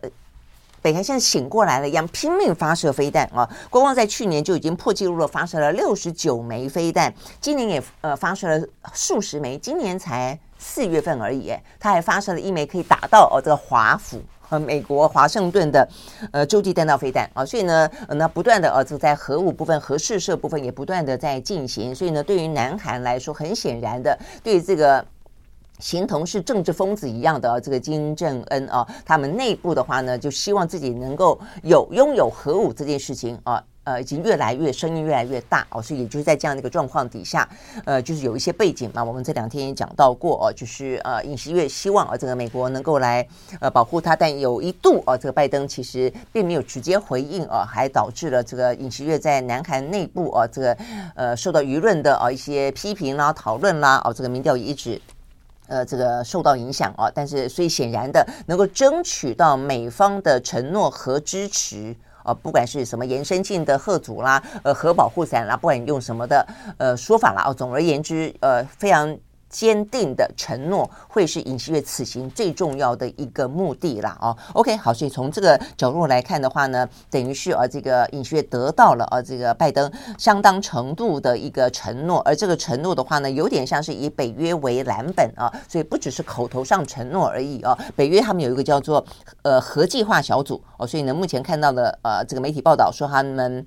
[0.82, 3.48] 北韩现在醒过来了一样，拼命发射飞弹啊！
[3.70, 15.88] 光光在去年就已经破纪录了，发射了六十九枚飞弹，今年也呃发射了数十枚，今年才四月份而已，他还发射了一枚可以打到哦这个华府和美国华盛顿的
[16.32, 25.06] 呃洲际弹道飞弹啊，所以呢，那不断的呃这在核武部分、核试射部分也不断的在进行，所以呢，对于南韩来说，很显然的对这个。
[25.82, 37.48] 形同是政治疯子一样的、这个金正恩啊，他们内部的话呢，就希望自己能够有拥有核武这件事情啊，呃，已经越来越声音越来越大哦、所以也就是在这样的一个状况底下，
[37.84, 43.26] 呃，就是有一些背景嘛，我们这两天也讲到过哦、就是呃，尹锡悦希望啊，这个美国能够来
[43.58, 50.76] 呃保护他，但有一度啊，这个拜登其实并没有直接回应啊，还导致了这个尹锡悦在南韩内部啊，这个
[51.16, 55.00] 呃受到舆论的啊一些批评啦、讨论啦，哦、这个民调也一直。
[55.66, 66.46] 呃，这个受到影响啊，但是所以显然的，能够争取到美方的承诺和支持啊，不管是什么延伸性的贺组啦，呃，核保护伞啦，不管你用什么的
[66.78, 69.16] 呃说法啦，哦，总而言之，呃，非常。
[69.52, 87.78] 坚定的承诺会是尹锡悦此行最重要的一个目的啦哦，OK 好，所以从这个角度来看的话呢，等于是啊这个尹锡悦得到了啊这个拜登相当程度的一个承诺，而这个承诺的话呢，有点像是以北约为蓝本啊，所以不只是口头上承诺而已啊。
[87.94, 89.04] 北约他们有一个叫做
[89.42, 93.66] 呃核计划小组哦，所以呢目前看到的呃这个媒体报道说他们。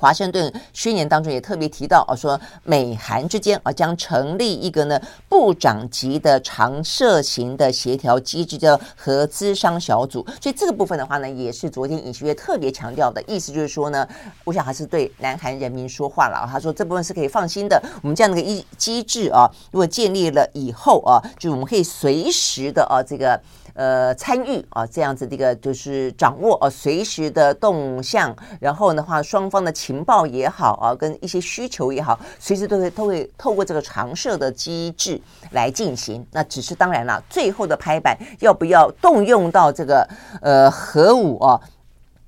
[0.00, 10.26] 华盛顿宣言当中也特别提到啊，说美韩之间啊将成立一个呢部长级的常设型的协调机制，叫核资商小组。
[10.40, 14.08] 所以这个部分的话呢，也是昨天尹锡悦特别强调的意思，就是说呢，
[14.44, 16.48] 我想还是对南韩人民说话了。
[16.50, 23.38] 他说这部分是可以放心的，我们这样的一个机制啊，如果建立了以后啊，就我们可以随时的啊这个。
[23.80, 35.18] 呃，参与啊，这样子的一个就是掌握啊，随时的动向，然后的话，双方的情报也好啊，跟一些需求也好，随时都会都会透过这个常设的机制
[35.52, 36.22] 来进行。
[36.30, 40.06] 那只是当然了，最后的拍板要不要动用到这个
[40.42, 41.58] 呃核武啊，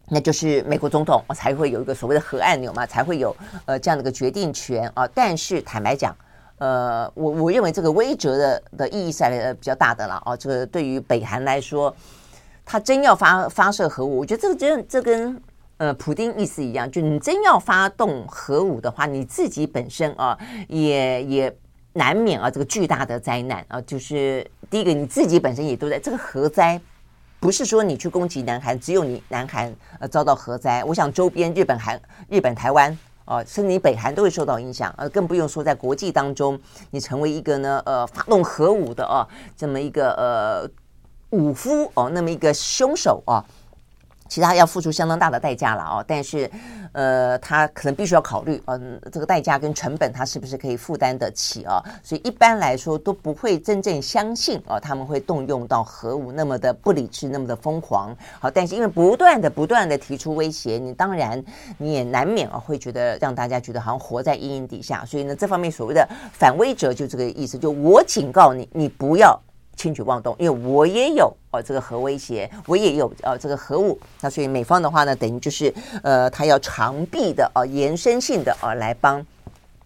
[0.09, 3.37] 那就是美国总统才会有一个所谓的核按钮嘛，才会有
[3.67, 5.07] 呃这样的一个决定权啊。
[5.15, 6.17] 但是坦白讲。
[6.63, 10.37] 呃，我我认为这个威慑的的意义是来比较大的了哦。
[10.37, 11.93] 这个对于北韩来说，
[12.65, 15.43] 他真要发发射核武，我觉得这个真这跟
[15.79, 21.57] 呃普丁意思一样，就你真要发动核武的话，你自己本身啊也也
[21.95, 23.81] 难免啊这个巨大的灾难啊。
[23.81, 26.81] 就是第一个你自己本身也都在这个核灾，
[27.41, 30.85] 不是说你去攻击南韩，只有你南韩呃遭到核灾。
[30.85, 32.97] 我想周边日本、韩日本、台湾。
[33.33, 40.69] 哦，甚至你北韩都会受到影响，呃，更不用说在国际当中，你成为一个呢，呃，发动核武的哦，这么一个呃
[41.31, 43.43] 武夫哦，那么一个凶手啊。
[44.33, 46.51] 其他要付出相当大的代价了哦，但是，
[46.93, 51.85] 呃，他可能必须要考虑，嗯、这个代价跟成本他是不是可以负担得起啊？
[52.03, 58.17] 所以一般来说都不会真正相信哦，他们会动用到核武那么的不理智，那么的疯狂。
[58.41, 61.45] 好，但是因为不断的不断的提出威胁，你当然
[61.77, 65.05] 你也难免啊会觉得让大家觉得好像活在阴影底下。
[65.05, 69.39] 所以呢，这方面所谓的反威者就这个意思，就我警告你，你不要。
[69.77, 79.25] 轻举妄动，因为我也有哦，这个核威胁，我也有呃这个核武，那所以美方的话呢，等于就是呃，他要长臂的哦，延伸性的哦，来帮。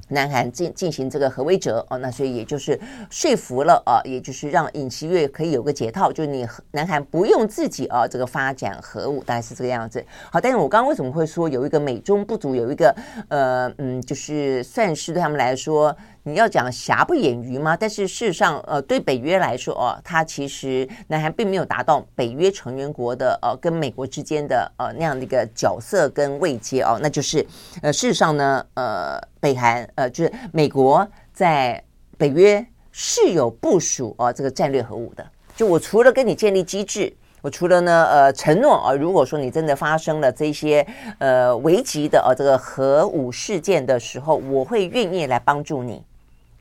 [0.08, 10.00] 南韩进进行这个核威慑哦，那所以也就是说服了啊，也就是让尹锡悦可以有个解套，就是你南韩不用自己啊这个发展核武，大概是这个样子。
[10.30, 12.94] 好，但是我刚刚为什么会说有一个美中不足，有一个
[13.26, 15.96] 呃嗯，就是算是对他们来说，
[16.28, 17.76] 你要讲瑕不掩瑜吗？
[17.76, 27.46] 但是事实上，呃，对北约来说哦，它其实南韩并没有达到北约成员国的呃跟美国之间的呃那样的一个角色跟位阶哦，那就是
[27.80, 29.20] 呃事实上呢呃。
[29.38, 31.80] 北韩呃，就是美国在
[32.18, 35.24] 北约是有部署啊这个战略核武的。
[35.54, 40.84] 就我除了跟你建立机制，我除了呢呃承诺啊，如果说你真的发生了这些
[41.18, 46.02] 呃危急的呃这个核武事件的时候，我会愿意来帮助你。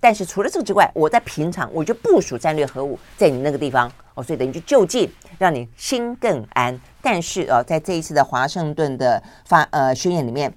[0.05, 6.79] 但是除了这个之外，我在平常我就部署战略核武在你那个地方哦，所以等于就就近让你心更安。
[7.01, 10.53] 但是啊，在这一次的华盛顿的发呃宣言里面。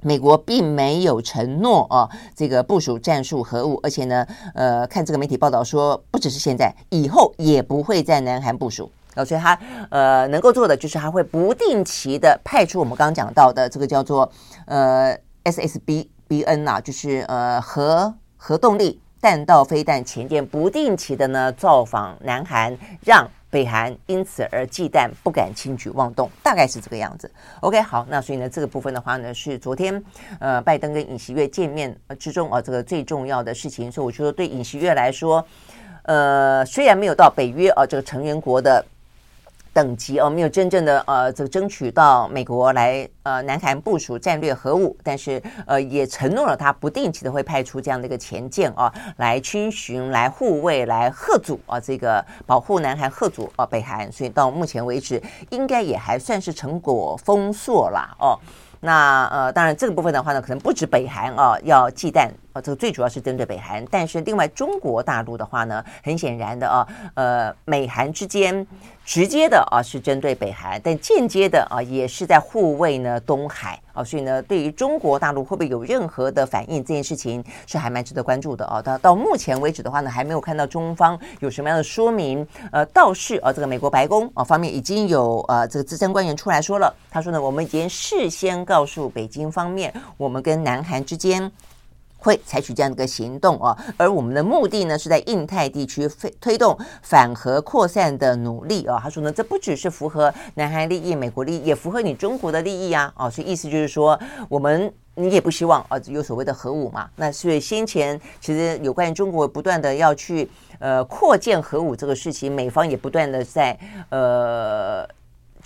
[0.00, 4.24] 美国并没有承诺啊，这个部署战术核武，而且呢，
[4.54, 8.90] 呃，看这个媒体报道说，不只是现在，以后也不会在南韩部署。
[9.16, 9.58] 哦，所以他
[9.90, 14.30] 呃能够做的就是他会不定期的派出我们刚刚讲到的这个叫做
[14.66, 22.74] 呃 SSBBN 啊，就是呃核核动力弹道飞弹潜舰，不定期的呢造访南韩，
[23.04, 23.28] 让。
[23.50, 27.30] 北韩因此而忌惮，不敢轻举妄动，大概是这个样子。
[27.60, 30.04] OK，好，那所以呢，这个部分的话呢，是昨天
[30.38, 33.90] 呃，拜登跟尹锡悦见面之中啊，这个最重要的事情。
[33.90, 35.42] 所以我觉得对尹锡悦来说，
[36.02, 38.84] 呃，虽然没有到北约啊这个成员国的。
[39.78, 54.10] 等级哦，没有真正的呃，这个争取到美国来呃，南韩部署战略核武，但是呃，也承诺了他不定期的会派出这样的一个潜舰啊，来军巡、来护卫、来贺阻啊，这个保护南韩、贺阻啊北韩。
[54.10, 58.36] 所以到目前为止，应该也还算是成果丰硕啦哦。
[58.80, 62.28] 那呃，当然这个部分的话呢，可能不止北韩啊要忌惮。
[62.60, 68.66] 这个最主要是针对北韩，但是另外中国大陆的话呢，很显然的啊，呃，美韩之间
[69.04, 78.82] 直接的啊是针对北韩，但间接的啊也是在护卫呢东海啊，所以呢，对于中国大陆会不会有任何的反应，这件事情是还蛮值得关注的啊。
[78.82, 82.46] 到到目前为止的话呢，还没有看到中方有什么样的说明。
[82.70, 91.50] 呃，倒是啊，这个美国白宫啊方面已经有呃这个资深官员出来说了，他说呢，我们已经事先告诉北京方面，我们跟南韩之间。
[92.18, 98.98] 会采取这样的一个行动啊，而我们的目的呢，是在印太地区推推动反核扩散的努力啊。
[99.00, 103.12] 他说呢，这不只是符合南韩利益、美国利益，也符合你中国的利益啊。
[103.16, 107.08] 啊，所以意思就是说，我们你也不希望啊有所谓的核武嘛。
[107.16, 110.50] 那所以先前其实有关于中国不断的要去
[110.80, 113.78] 呃扩建核武这个事情，美方也不断的在
[114.10, 115.08] 呃。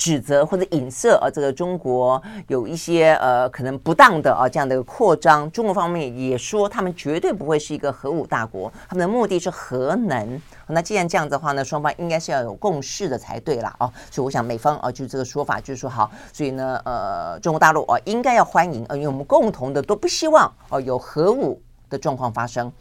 [0.02, 10.42] 指责或者影射啊，这个中国有一些呃可能不当的啊这样的扩张，中国方面也说他们绝对不会是一个核武大国，他们的目的是核能。
[10.66, 13.92] 那既然这样子的话呢，双方应该是要有共识的才对啦哦。
[14.10, 22.72] 所以我想美方啊，就这个说法就是说好，所以呢呃中国大陆啊应该要欢迎，因为我们共同的都不希望哦有核武的状况发生。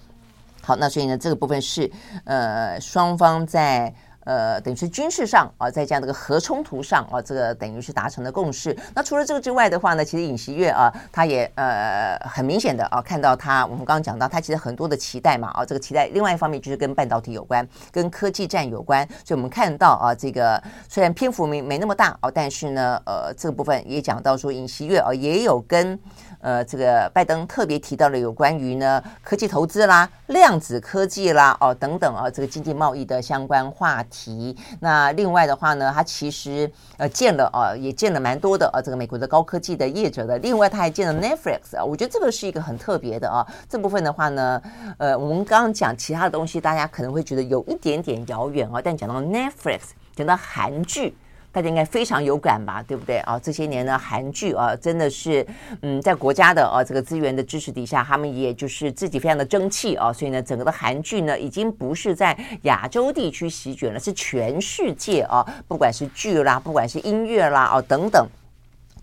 [0.63, 1.91] 好，那所以呢这个部分是
[2.25, 3.93] 呃双方在。
[4.23, 8.77] 呃，等于是军事上啊，在这样的一个核冲突上啊，这个等于是达成了共识。
[8.93, 19.07] 那除了这个之外的话呢，其实尹锡悦啊，他也呃很明显的啊，看到他我们刚刚讲到，他其实很多的期待嘛啊，这个期待另外一方面就是跟半导体有关，跟科技战有关。
[19.25, 25.99] 所以我们看到啊，这个虽然篇幅没没那么大啊，但是呢，呃，这个部分也讲到说尹锡悦啊，也有跟。
[26.41, 34.57] 呃，这个拜登特别提到了有关于呢科技投资啦、量子科技啦、哦等等啊，这个经济贸易的相关话题。
[34.79, 40.37] 那另外的话呢，他其实呃见了啊，也见了蛮多的啊，这个美国的高科技的业者的。
[40.39, 43.45] 另外他还见了 Netflix 啊，我觉得这个是一个很特别的啊。
[43.69, 44.61] 这部分的话呢，
[44.97, 49.79] 呃，我们刚刚讲其他的东西，大家可能会觉得有一点点遥远啊，但讲到 Netflix，
[50.15, 51.15] 讲到韩剧。
[51.51, 53.37] 大家应该非常有感吧，对不对啊？
[53.37, 55.45] 这些年呢，韩剧啊，真的是
[55.81, 68.25] 嗯，在国家的啊这个资源的支持底下，他们也就是自己非常的争气啊，所以呢，整个的韩剧呢，已经不是在亚洲地区席卷了，是全世界啊，不管是剧啦，不管是音乐啦，哦、啊、等等。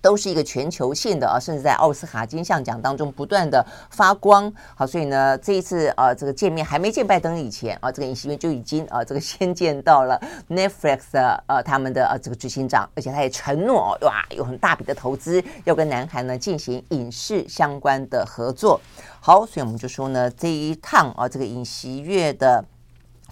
[0.00, 4.52] 都是一个全球性的啊，甚至在奥斯卡金像奖当中不断的发光。
[4.74, 18.80] 好，所以呢，这一次啊，这个见面还没见拜登以前啊，这个尹锡悦就已经啊，这个先见到了 Netflix 的呃、他们的啊这个执行长，而且他也承诺哇，有很大笔的投资要跟南韩呢进行影视相关的合作。
[19.20, 22.64] 好，所以我们就说呢，这一趟啊，这个尹锡悦的。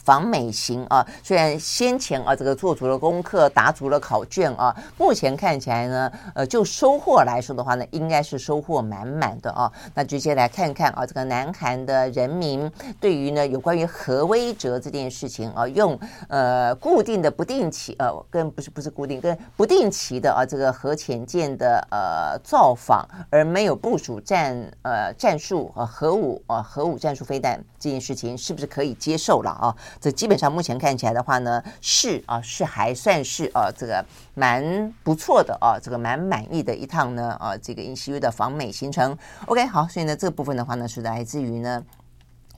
[0.07, 9.71] 访美行啊，虽然先前啊这个做足了功课，答足了考卷啊，目前看起来呢，呃，就收获来说的话呢，应该是收获满满的啊。
[9.95, 15.99] 那直接来看看啊，这个南韩的人民对于呢有关于核威慑这件事情啊，用
[16.29, 29.75] 呃固定的不定期呃跟不是不是固定跟不定期的啊这个核潜舰的呃造访，而没有部署战呃战术啊核武啊核武战术飞弹这件事情，是不是可以接受了啊？
[30.01, 39.17] 这基本上目前看起来的话呢，是啊，是还算是啊，这个蛮不错的啊，这个蛮满意的一趟呢啊，这个尹锡悦的访美行程。
[39.47, 41.83] OK，好，所以呢，这个部分的话呢，是来自于呢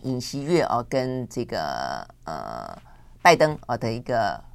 [0.02, 2.76] 尹锡悦啊跟这个呃
[3.22, 4.47] 拜登啊的一个。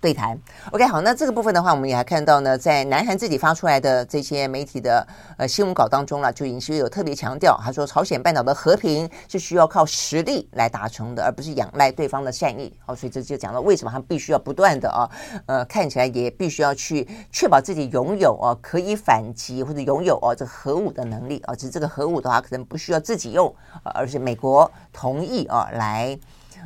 [0.00, 0.38] 对谈
[0.72, 12.72] ，OK，好，那这个部分的话，我们也还看到呢，在南韩自己发出来的这些媒体的呃新闻稿当中了，就尹锡悦有特别强调，他说朝鲜半岛的和平是需要靠实力来达成的，而不是仰赖对方的善意。
[12.86, 15.10] 好，所以这就讲到为什么他必须要不断的啊，
[15.44, 26.18] 呃，看起来也必须要去确保自己拥有啊可以反击或者拥有啊这核武的能力啊，只是这个核武的话，可能不需要自己用，而是美国同意啊来。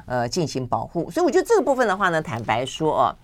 [0.07, 3.17] 呃，进行保护，所以我觉得这个部分的话呢，坦白说啊，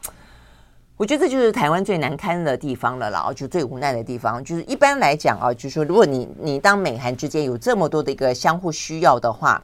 [0.96, 9.62] 我觉得这就是台湾最难堪的地方了啦，就最无奈的地方，就是一般来讲啊，就是说，如果你你当美韩之间有这么多的一个相互需要的话。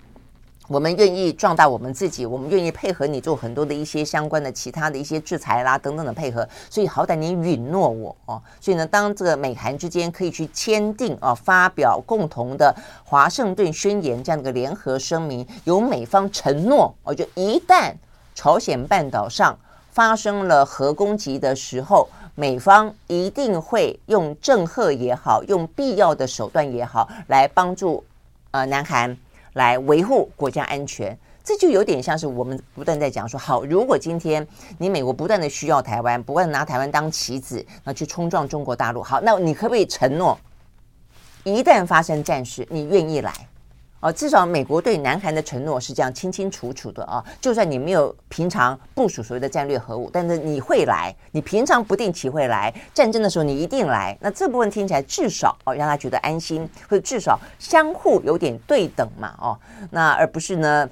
[0.68, 8.42] 我们愿意壮大我们自己，我们愿意配合你做很多的一些相关的其他的一些制裁啦等等的配合，所以好歹你允诺我哦。
[8.60, 17.94] 所以呢，当这个美韩之间可以去签订啊，发表共同的华盛顿宣言这样的一个联合声明，由美方承诺，哦，就一旦
[18.34, 19.56] 朝鲜半岛上
[19.92, 28.02] 发生了核攻击的时候，美方一定会用政赫也好，用必要的手段也好，来帮助
[28.50, 29.16] 呃南韩。
[29.56, 34.46] 来维护国家安全，这就有点像是我们不断在讲说，好，如果今天
[34.76, 40.38] 你美国不断的需要台湾，不断拿台湾当棋子，那去冲撞中国大陆，好，那你可不可以承诺，
[41.42, 43.32] 一旦发生战事，你愿意来？
[44.06, 47.24] 哦，至少美国对南韩的承诺是这样清清楚楚的啊！
[47.40, 54.16] 就算你没有平常部署所谓的战略核武，但是你会来，你平常不定期会来，战争的时候你一定来。
[54.20, 59.58] 那这部分听起来至少哦，让他觉得安心，或者至少相互有点对等嘛，哦，
[59.90, 60.88] 那而不是呢，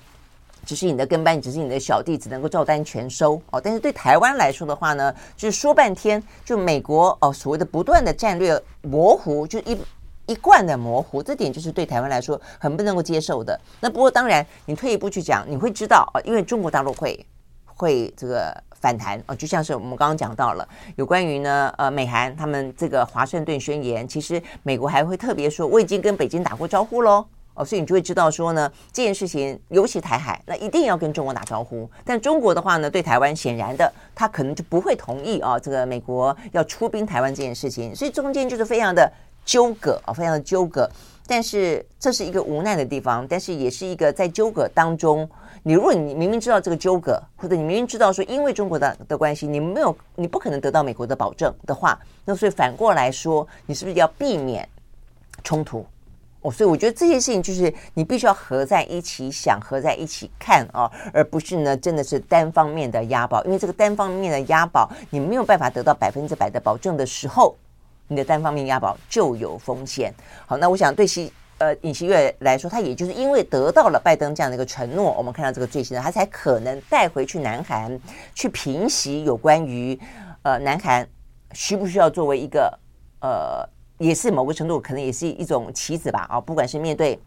[0.66, 3.60] 只是你的跟班，只是你的小弟，只能够照单全收哦。
[3.60, 9.78] 但是对台湾来说的话呢，就是说半天，就美国哦所谓的不断的战略模糊，就一。
[10.26, 13.58] 一贯的模糊，这点就是对台湾来说很不能够接受的。
[13.80, 17.26] 那不过当然，你退一步去讲，你会知道啊，因为中国大陆会
[17.66, 20.66] 会这个反弹啊，就像是我们刚刚讲到了
[20.96, 31.88] 有关于呢呃美韩他们这个华盛顿宣言，其实美国还会特别说我已经跟北京打过招呼喽哦，所以你就会知道说呢这件事情尤其台海那一定要跟中国打招呼。
[32.04, 39.12] 但中国的话呢，对台湾显然的他可能就不会同意啊，这个美国要出兵台湾这件事情，所以中间就是非常的。
[39.44, 40.88] 纠葛啊，非常的纠葛，
[41.26, 45.28] 但是这是一个无奈的地方，但是也是一个在纠葛当中，
[45.62, 54.68] 你如果你明明知道这个纠葛，或者你明明知道说因为中国的的关系，你没有你不可能得到美国的保证的话，那所以反过来说，你是不是要避免
[55.42, 55.86] 冲突？
[56.40, 67.54] 哦，所以我觉得这些事情就是你必须要合在一起想，合在一起看啊，而不是呢真的是单方面的押宝，因为这个单方面的押宝，你没有办法得到百分之百的保证的时候。
[68.14, 70.14] 你的单方面押宝就有风险。
[70.46, 77.98] 好，那我想对其呃尹锡悦来说，他也就是因为得到了拜登这样的一个承诺，我们看到这个最新的，他才可能带回去南韩
[78.34, 79.98] 去平息有关于
[80.42, 81.06] 呃南韩
[81.52, 82.78] 需不需要作为一个
[83.20, 87.18] 呃也是某个程度可能也是一种棋子吧啊，不管是面对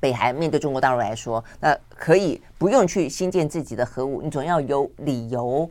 [0.00, 5.70] 北韩面对中国大陆来说，那可以不用去新建自己的核武，你总要有理由。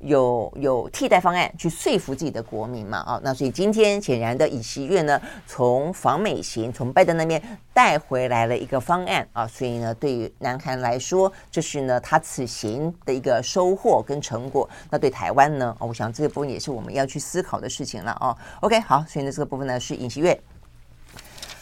[0.00, 2.98] 有有替代方案去说服自己的国民嘛？
[2.98, 7.42] 啊，那所以今天显然的，尹锡悦呢，从访美行，从拜登那边
[7.72, 14.68] 带回来了一个方案啊，所以呢，对于南韩来说，这是呢他此行的一个收获跟成果。
[14.90, 18.36] 那对台湾呢，我想这个部分也是我们要去思考的事情了啊。
[18.60, 20.38] OK，好，所以呢，这个部分呢是尹锡悦。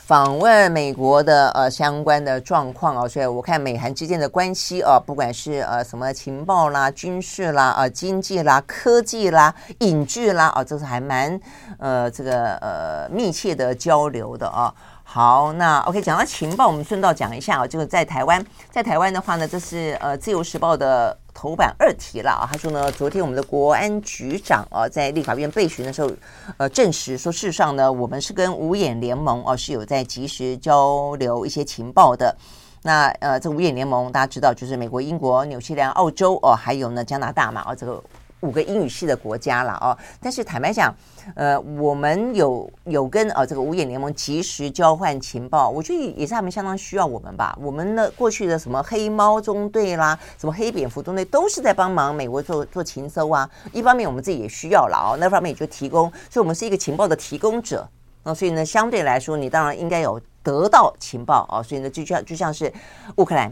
[0.07, 11.41] 访问美国的呃相关的状况啊，所以我看美韩之间的关系啊，不管是呃什么情报啦、军事啦、啊经济啦、科技啦、影剧啦啊，这是还蛮
[11.79, 14.71] 呃这个呃密切的交流的啊。
[15.05, 21.17] 好，那 OK，讲到情报，我们顺道讲一下啊，就是在台湾，在台湾的话呢，这是呃自由时报的。
[21.35, 26.11] 头版二题了啊，他说呢，昨天我们的国安局长啊，在立法院备询的时候，
[26.57, 32.35] 呃，证实说，事实上呢，我们是跟五眼联盟哦，是有在及时交流一些情报的。
[32.83, 38.03] 那呃，这五眼联盟大家知道，就是美国、英国、纽西兰、澳洲哦，还有呢加拿大嘛，哦，这个。
[38.45, 40.95] 五个英语系的国家了哦，但是坦白讲，
[41.35, 47.57] 呃，我们有有跟呃这个五眼联盟及时交换情报，我觉得也是他们相当需要我们吧。
[47.59, 53.49] 我们的过去的什么黑猫中队啦，什么黑蝙蝠中队，都是在帮忙美国做做情搜啊。
[53.73, 57.89] 一方面我们自己也需要了哦，那方面也就提供，所以我们是一个情报的提供者。
[58.23, 61.63] 那所以呢，相对来说，你当然应该有得到情报啊。
[61.63, 62.71] 所以呢，就像就像是
[63.17, 63.51] 乌克兰。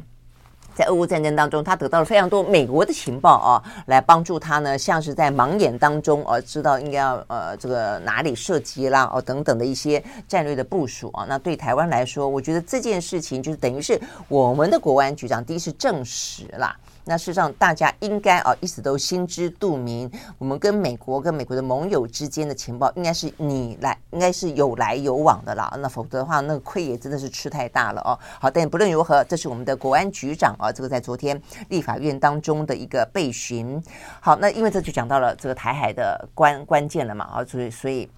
[0.75, 11.27] 在俄乌战争当中，他得到了非常多美国的情报啊，来帮助他呢，像是在盲眼当中啊，知道应该要呃这个哪里射击啦哦等等的一些战略的部署啊。
[11.29, 16.75] 那对台湾来说，我觉得这件事情就是等于是我们的国安局长第一次证实了。
[17.05, 25.73] 那事实上，大家应该啊，一直都心知肚明，我们跟美国、跟美国的盟友之间的情报，应该是你来，应该是有来有往的啦。
[25.81, 28.19] 那否则的话，那个亏也真的是吃太大了哦。
[28.41, 33.83] 好，但不论如何，这是我们的国安局长啊，这个在昨天立法院当中的一个被询。
[34.21, 38.09] 好，那因为这就讲到了这个台海的关关键了嘛啊，所以所以。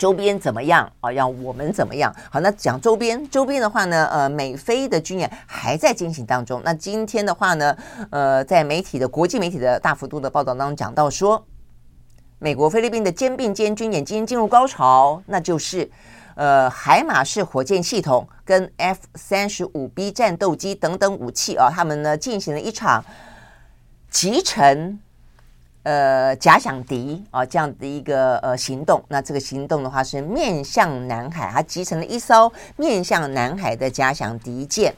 [0.00, 1.10] 周边怎么样啊？
[1.10, 2.10] 让我们怎么样？
[2.30, 6.62] 好，那讲周边，周边的话呢，呃，美菲的军演还在进行当中。
[6.64, 7.76] 那今天的话呢，
[8.08, 11.44] 呃，在媒体的国际媒体的大幅度的报道当中讲到说，
[12.38, 15.90] 美国菲律宾的肩并肩军演今天进入高潮，那就是
[16.34, 23.04] 呃，海马式火箭系统跟 F 三十五 B 战斗机等等武器啊，他们呢进行了一场
[24.08, 24.98] 集成。
[25.82, 34.94] 呃，假想敌啊，这样的一个呃行动，那这个行动的话是面向南海，它集成了一艘面向南海的假想敌舰。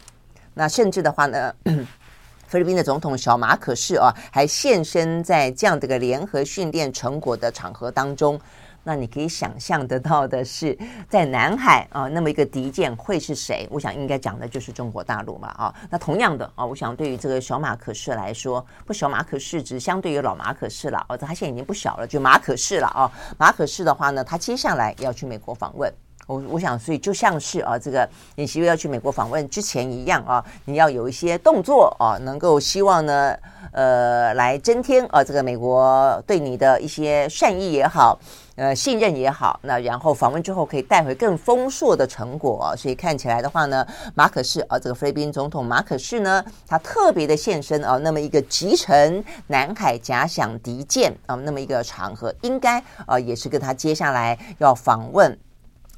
[0.54, 1.54] 那甚至的话呢，
[2.48, 8.38] 菲律宾的总统小马可是啊，还现身在这样的一个联合训练成果的场合当中。
[8.84, 10.76] 那你可以想象得到的是，
[11.08, 13.66] 在南海啊，那么一个敌舰会是谁？
[13.70, 15.74] 我想应该讲的就是中国大陆嘛啊。
[15.88, 23.10] 那同样的啊，我想对于这个小马可士来说，不小马可士只相对于老马可士了哦，他现在已经不小了，就马可士了啊。
[23.38, 25.92] 马可士的话呢，他接下来要去美国访问。
[26.28, 33.36] 我我想，所以就像是啊，这个尹锡悦要去美国访问之前一样啊，你要有一些动作啊，能够希望呢，
[33.72, 38.16] 呃，来增添啊，这个美国对你的一些善意也好，
[38.56, 42.76] 呃，信任也好，那然后访问之后可以带回更丰硕的成果啊。
[42.76, 55.38] 所以看起来的话呢，马可是啊，这个菲律宾总统马可是呢，他特别的现身啊，那么一个集成南海假想敌舰啊，那么一个场合，应该啊，也是跟他接下来要访问。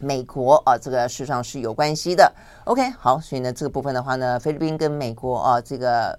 [0.00, 2.30] 美国啊，这个事实上是有关系的。
[2.64, 6.18] OK，好，所以呢，这个部分的话呢，菲律宾跟美国啊，这个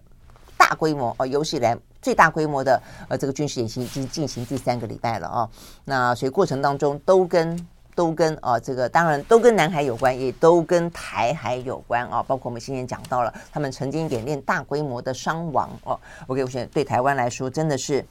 [0.57, 2.79] 大规模啊，游戏来最大规模的
[3.09, 5.49] 呃，这个军事演习已经进行第三个礼拜了啊。
[5.85, 12.21] 那所以过程当中都跟都跟啊，这个当然都跟南海有关，也都跟台海有关啊。
[12.21, 15.99] 包括我们先前讲到了，他们曾经演练大规模的伤亡哦。
[16.27, 18.05] OK，我觉得对台湾来说真的是。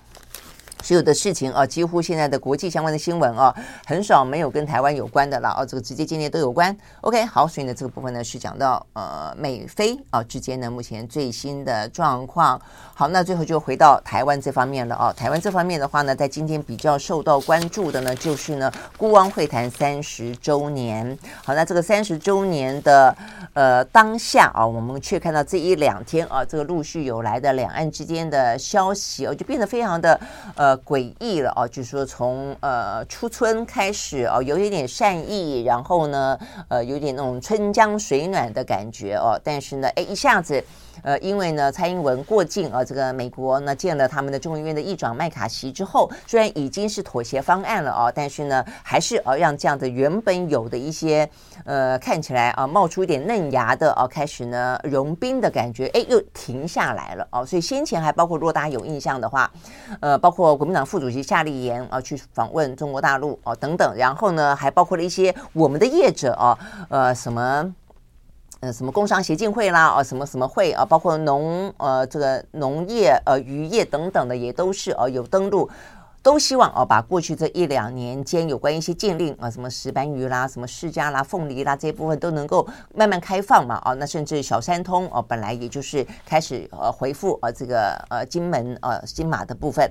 [0.85, 3.57] 所有的事情啊，几乎现在的国际相关的新闻啊，
[3.87, 6.76] 很少没有跟台湾有关的了啊，这个直接间接都有关。
[7.01, 12.61] OK，好，所以呢，这个部分呢是讲到呃美菲啊之间呢目前最新的状况。
[12.93, 15.11] 好，那最后就回到台湾这方面了啊。
[15.11, 21.18] 台湾这方面的话呢，在今天比较受到关注的呢，就是呢孤汪会谈三十周年。
[21.43, 23.16] 好，那这个三十周年的
[23.55, 30.20] 呃当下啊，我们却看到这一两天啊，这个陆续有来的两岸之间的消息，哦，就变得非常的
[30.55, 30.74] 呃。
[30.79, 40.64] 诡异了哦，就是说从呃初春开始哦，有一点善意，然后呢，呃，有点那种春江水暖的感觉哦，但是呢，哎，一下子。
[41.03, 51.28] 呃，因为呢，蔡英文过境啊，这个美国呢见了他们的众议院的议长麦卡锡之后，虽然已经是妥协方案了啊，但是呢，还是啊让这样的原本有的一些
[51.64, 57.45] 呃看起来啊冒出一点嫩芽的啊，开始呢融冰的感觉，哎，又停下来了啊。
[57.45, 59.51] 所以先前还包括，如果大家有印象的话，
[60.01, 67.72] 呃，包括国民党副主席夏立言啊去访问中国大陆哦等等，然后呢还包括了一些我们的业者啊，呃什么
[68.65, 75.71] 呃什么工商协进会啦啊什么什么会啊，包括农呃这个农业呃渔业等等的也都是哦有登录。
[76.25, 89.87] 都希望哦，把过去这一两年间有关一些禁令啊，什么石斑鱼啦、什么释迦啦、凤梨啦这些部分都能够慢慢开放嘛，哦，那甚至小三通哦，本来也就是开始呃回复呃这个呃金门呃金马的部分，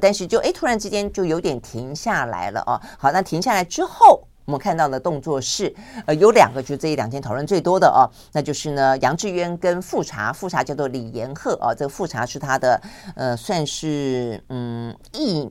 [0.00, 2.80] 但是就哎突然之间就有点停下来了哦。
[2.96, 5.74] 好，那停下来之后，我们看到的动作是
[6.06, 12.80] 呃有两个，就这一两天讨论最多的哦，那就是呢杨志渊跟富察，富察叫做李延鹤啊，这个富察是他的
[13.16, 15.50] 呃算是嗯艺。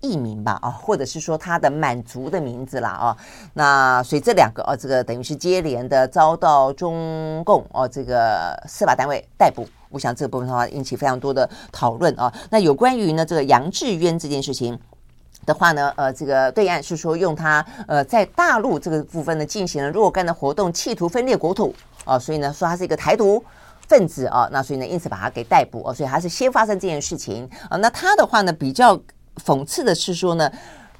[0.00, 3.16] 艺名吧，啊，或者是说他的满族的名字啦，啊，
[3.54, 9.66] 那所以这两个，哦，这个等于是接连的遭到中共哦，这个司法单位逮捕。
[9.88, 12.30] 我想这个部分的话引起非常多的讨论啊。
[12.50, 14.78] 那有关于呢这个杨志渊这件事情
[15.46, 21.74] 的话呢，呃，这个对岸是说用他呃在大陆这个部分呢进行了若干的活动，企图分裂国土
[22.04, 23.42] 啊，所以呢说他是一个台独
[23.88, 27.76] 分子啊，那所以呢因此把他给逮捕啊，所以他是先发生这件事情啊。
[27.76, 29.00] 那他的话呢比较。
[29.44, 30.48] 讽刺的是说呢，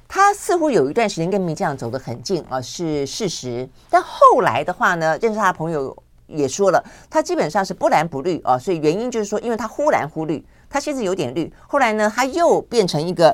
[0.09, 3.65] 他似乎有一段时间跟民进党走得很近啊，是事实。
[3.89, 5.95] 但后来的话呢，认识他的朋友
[6.27, 8.59] 也说了，他基本上是不蓝不绿啊。
[8.59, 11.49] 所以原因就是说，因为他忽蓝忽绿，他其实有点绿。
[11.65, 13.33] 后来呢，他又变成一个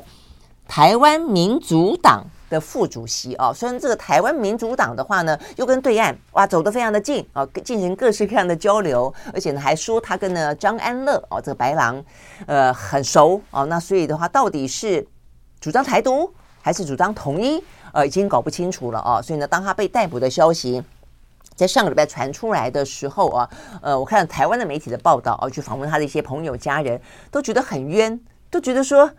[0.68, 3.52] 台湾民主党的副主席啊。
[3.52, 12.02] 虽然这个台湾民主党的话呢，又跟对岸哇走得非常的近啊，进行各式各样的交流，而且呢还说他跟呢张安乐哦，这个白狼。
[12.46, 15.06] 呃，很熟哦，那所以的话，到底是
[15.60, 17.62] 主张台独还是主张统一？
[17.92, 19.20] 呃，已经搞不清楚了哦。
[19.22, 20.82] 所以呢，当他被逮捕的消息
[21.54, 23.50] 在上个礼拜传出来的时候啊，
[23.82, 27.00] 呃，我看台湾的媒体的报道啊，去访问他的一些朋友家人，
[27.30, 28.18] 都觉得很冤，
[28.50, 29.10] 都觉得说。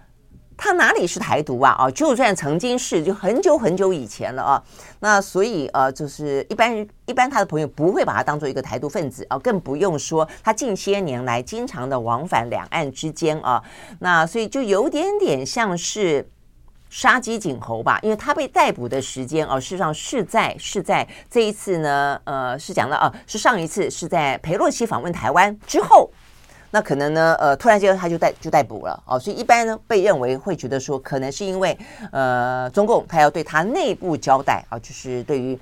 [0.57, 1.71] 他哪里是台独啊？
[1.77, 4.63] 啊，就算曾经是，就很久很久以前了啊。
[4.99, 13.61] 那所以呃，就是一般一般他的朋友不会把他当做一个台独分子啊，更不用说他近些年来经常的往返两岸之间啊。
[13.99, 16.27] 那所以就有点点像是
[16.89, 26.11] 杀鸡儆猴吧，因为他被逮捕的时间啊，事实上是在是在这一次呢，呃，是讲了啊，是上一次是在裴洛西访问台湾之后。
[26.75, 31.77] 那可能呢，呃，突然间他就逮就逮捕了哦，所以一般呢被认为会觉得说，可能是因为
[32.11, 35.55] 呃中共他要对他内部交代啊，就是对于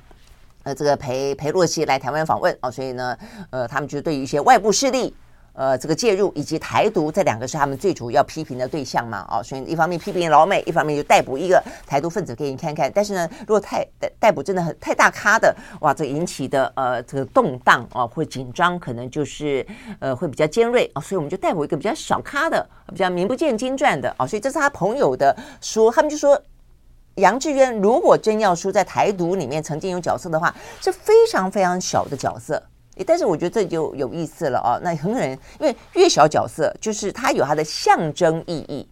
[0.64, 3.18] 呃这个裴裴洛西来台湾访问啊，所以呢，
[3.50, 5.14] 呃，他们就对于一些外部势力。
[5.54, 9.26] 呃，这个介入以及台独这两个是他们最主要批评的对象嘛？
[9.30, 12.90] 哦，所以一方面批评老美，一方面就逮捕一个台独分子给你看看。
[12.94, 19.66] 但是呢，如果太逮逮捕真的很太大咖的，哇，这引起的呃这个动荡啊，或紧张，可能就是
[20.00, 21.02] 呃会比较尖锐啊。
[21.02, 24.26] 所以我们就逮捕一个比较小咖的，比较名不见经传的啊。
[24.26, 26.42] 所以这是他朋友的说，他们就说
[27.16, 32.64] 杨志渊如果真要说在台独里面曾经有角色的话，是非常非常小的角色。
[33.04, 34.80] 但是我觉得这就有意思了哦。
[34.84, 35.30] 那很可能
[35.60, 38.88] 因为越小角色，就是它有它的象征意义，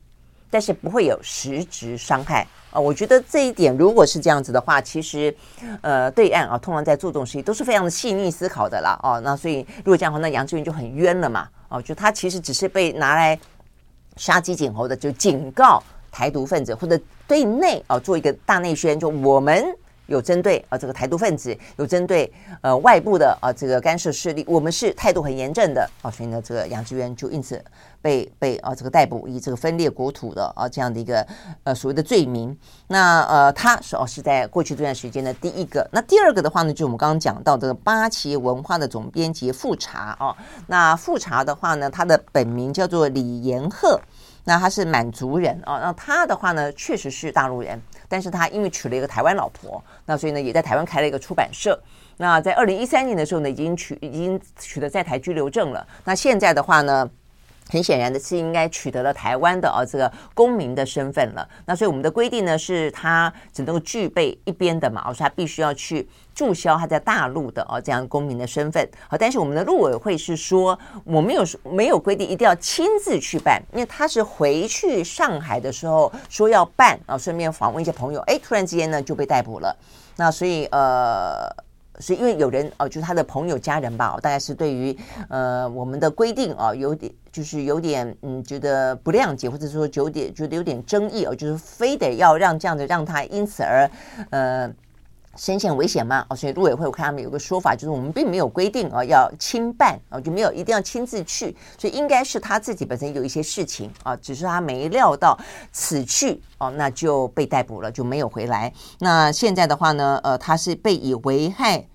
[0.49, 2.80] 但是不会有实质伤害啊。
[2.80, 5.36] 我觉得这一点如果是这样子的话，其实
[5.82, 8.99] 呃，对岸啊，通常在做这种事情都是非常的细腻思考的啦。
[9.03, 9.20] 哦。
[9.24, 11.47] 那所以如果这样的话，那杨志云就很冤了嘛。
[11.70, 13.39] 哦，就他其实只是被拿来
[14.16, 15.82] 杀鸡儆猴的，就警告
[16.12, 19.66] 台独分子或者对内啊做一个大内宣，就我们。
[20.10, 22.32] 有针对啊这个台独分子，有针对
[22.62, 27.64] 呃外部的啊这个干涉势力，我们是态度很严正的啊，所以呢这个杨智渊就因此
[28.01, 31.26] 被被啊这个逮捕，以这个分裂国土的啊这样的一个
[31.64, 32.57] 呃所谓的罪名。
[32.88, 40.36] 那呃他是哦是在过去这段时间的第一个，那第二个的话呢，就我们刚刚讲到这个八旗文化的总编辑富察啊，
[40.68, 43.99] 那富察的话呢，他的本名叫做李延鹤，
[44.45, 47.80] 那他是满族人啊，那他的话呢确实是大陆人。
[48.10, 51.82] 但是他因为娶了一个台湾老婆，那所以呢也在台湾开了一个出版社。
[52.18, 55.88] 那在二零一三年的时候呢，已经取已经取得在台居留证了。
[56.03, 57.10] 那现在的话呢，
[57.70, 61.47] 很显然的是应该取得了台湾的啊这个公民的身份了。
[61.65, 66.07] 那所以我们的规定呢，是他只能够具备一边的嘛，而且他必须要去。
[66.36, 79.76] 注销他在大陆的哦这样公民的身份，好，但是我们的陆委会是说，我没有没有规定一定要亲自去办，因为他是回去上海的时候说要办啊，顺便访问一些朋友，哎，突然之间呢就被逮捕了。
[80.15, 81.53] 那所以呃，
[82.00, 84.97] 所以因为有人哦，就是他的朋友家人吧，大概是对于
[85.30, 93.89] 呃我们的规定啊有点就是有点嗯觉得不谅解，或者说有点觉得有点争议哦，就是非得要让这样子让他因此而
[94.32, 94.74] 呃。
[95.40, 96.26] 身陷危险吗？
[96.30, 105.40] 哦，所以陆委会我看他们有个说法，就是我们并没有规定啊要亲办啊，就没有一定要亲自去，所以应该是他自己本身有一些事情啊，只是他没料到
[105.72, 108.74] 此去哦，那就被逮捕了，就没有回来。
[109.00, 111.88] 那现在的话呢，呃，他是被以危害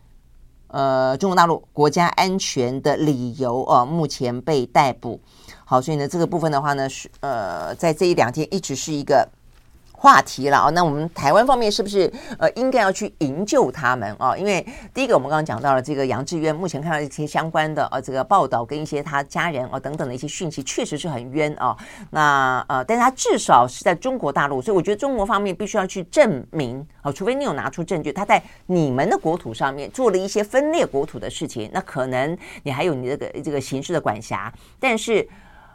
[0.68, 5.20] 呃中国大陆国家安全的理由啊，目前被逮捕。
[5.66, 9.28] 好，所以呢，这个部分的话呢，是呃，在这一两天一直是一个。
[10.05, 14.36] 话题了啊，那我们台湾方面是不是呃应该要去营救他们啊？
[14.36, 21.74] 因为第一个我们刚刚讲到了这个杨志渊，目前看到一些相关的呃这个报道跟一些他家人啊等等的一些讯息，确实是很冤啊。
[22.11, 35.26] 那呃，但是他至少是在中国大陆，所以我觉得中国方面必须要去证明啊，除非你有拿出证据，他在你们的国土上面做了一些分裂国土的事情，那可能你还有你这个这个刑事的管辖，但是。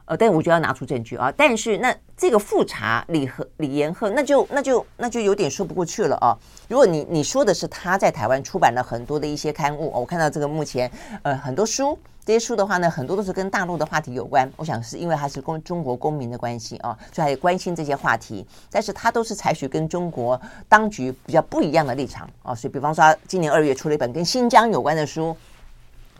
[0.10, 1.32] 呃，但我就要拿出证据啊！
[1.38, 6.36] 但是那这个复查李和李延贺，那就那就那就有点说不过去了啊！
[6.68, 10.92] 如果你你说的是他在台湾出版了很多的一些刊物，我看到这个目前
[11.22, 11.96] 呃很多书，
[12.26, 14.52] 这些书的话呢，很多都是跟大陆的话题有关。
[14.58, 18.44] 我想是因为他是公中国公民的关系啊，所以还关心这些话题。
[18.72, 25.38] 但是他都是采取跟中国当局比较不一样的立场啊，所以比方说今年二月出了一本跟新疆有关的书，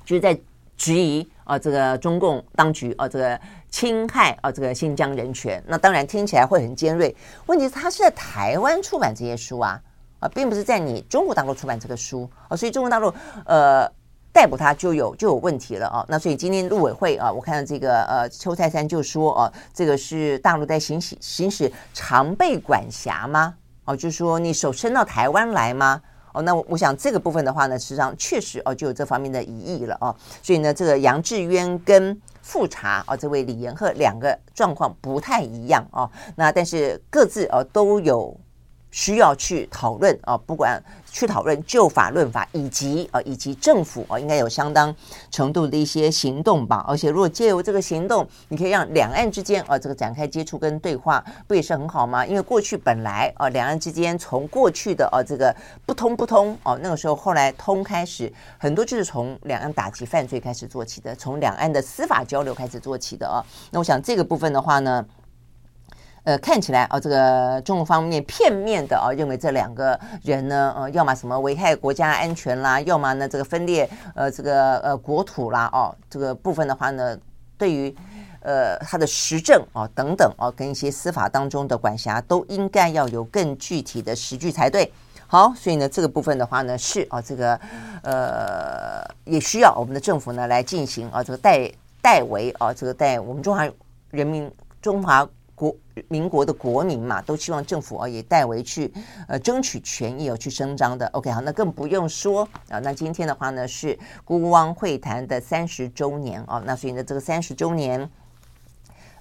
[0.06, 0.40] 就是在
[0.78, 3.42] 质疑啊这个中共当局啊这个。
[3.70, 7.16] 侵害啊，这个新疆人权，那当然听起来会很尖锐。
[7.46, 9.80] 问题是，他是在台湾出版这些书啊，
[10.20, 13.14] 啊，并不是在你中国大陆出版这个书啊，所以中国大陆
[13.46, 13.90] 呃
[14.32, 16.06] 逮捕他就有就有问题了啊。
[16.08, 23.56] 那所以今天陆委会啊，我看到这个呃邱泰山就说啊，这个是大陆在行使行使常备管辖吗？
[23.86, 26.00] 哦、就是说你手伸到台湾来吗？
[26.32, 30.16] 哦，那我我想这个部分的话呢，实际上确实哦就有这方面的疑义了啊。
[30.44, 32.16] 所以呢，这个杨志渊跟
[32.50, 38.36] 复查啊，这位李延鹤两个状况不太一样啊，那但是各自啊都有。
[38.92, 40.82] 需要去讨论啊，不管
[41.12, 44.96] 去讨论就法论法，以及啊，以及政府啊，应该有相当
[45.30, 46.84] 程度的一些行动吧。
[46.88, 52.26] 而且，如果借由这个行动，你可以让两岸之间啊，这个展开接触跟对话，不也是很好吗？
[52.26, 63.44] 因为过去本来啊，两岸之间从过去的啊这个不通不通哦，那个时候后来通开始，很多就是从两岸打击犯罪开始做起的，从两岸的司法交流开始做起的啊。
[63.72, 65.06] 那我想这个部分的话呢。
[66.26, 77.18] 呃，看起来啊，这个中国方面片面的啊，认为这两个人呢，呃，要么什么危害国家安全啦，要么呢这个分裂呃这个呃国土啦，哦，这个部分的话呢，
[77.58, 77.96] 对于
[78.42, 84.92] 呃他的实证啊等等啊，跟一些司法当中的管辖，都应该要有更具体的实据才对。
[85.26, 87.60] 好，所以呢，这个部分的话呢，是啊，这个
[88.04, 93.68] 呃也需要我们的政府呢来进行啊，这个代代为啊，这个代我们中华
[94.12, 94.52] 人民
[94.82, 95.28] 中华。
[96.08, 98.92] 民国的国民嘛，都希望政府啊也代为去
[99.28, 101.06] 呃争取权益哦，去伸张的。
[101.08, 102.80] OK，好，那更不用说啊。
[102.80, 108.10] 那今天的话呢是孤汪会谈的三十周年啊，那所以呢这个三十周年，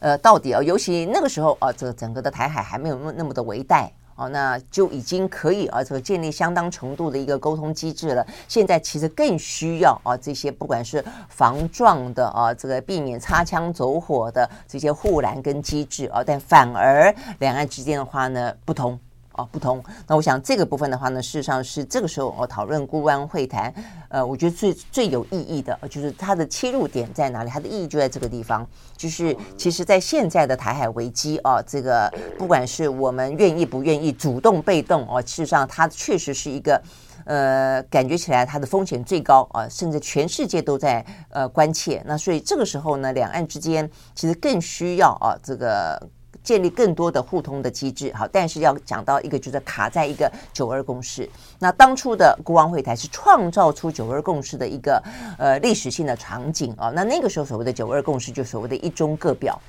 [0.01, 3.89] 呃，到底啊，尤其那个时候啊，这个整个的台海还没有那么那么的危殆。
[4.19, 8.27] 哦，那就已经可以啊，这个建立相当程度的一个沟通机制了。
[8.49, 18.99] 现在其实更需要啊，这些不管是防撞的啊，这个避免擦枪走火的这些护栏跟机制啊，但反而两岸之间的话呢不同。
[19.39, 19.83] 哦，不同。
[20.07, 23.73] 那我想这个部分的话呢，事实上是这个时候我讨论辜汪会谈，
[24.09, 27.51] 呃，我觉得最最有意义的，就是它的切入点在哪里？
[27.51, 36.83] 它的意义就在这个地方，就是其实，在现在的台海危机啊，这个不管是我们愿意不愿意，主动被动哦，事实上它确实是一个，
[37.25, 42.03] 呃，感觉起来它的风险最高啊，甚至全世界都在呃关切。
[42.05, 46.09] 那所以这个时候呢，两岸之间其实更需要啊这个。
[46.43, 51.29] 建立更多的互通的机制，好，但是要讲到一个，就是卡在一个九二共识。
[51.59, 55.03] 那当初的国王会谈是创造出九二共识的一个
[55.39, 56.91] 呃历史性的场景啊。
[56.95, 59.61] 那那个时候所谓的九二共识，就所谓的一中各表。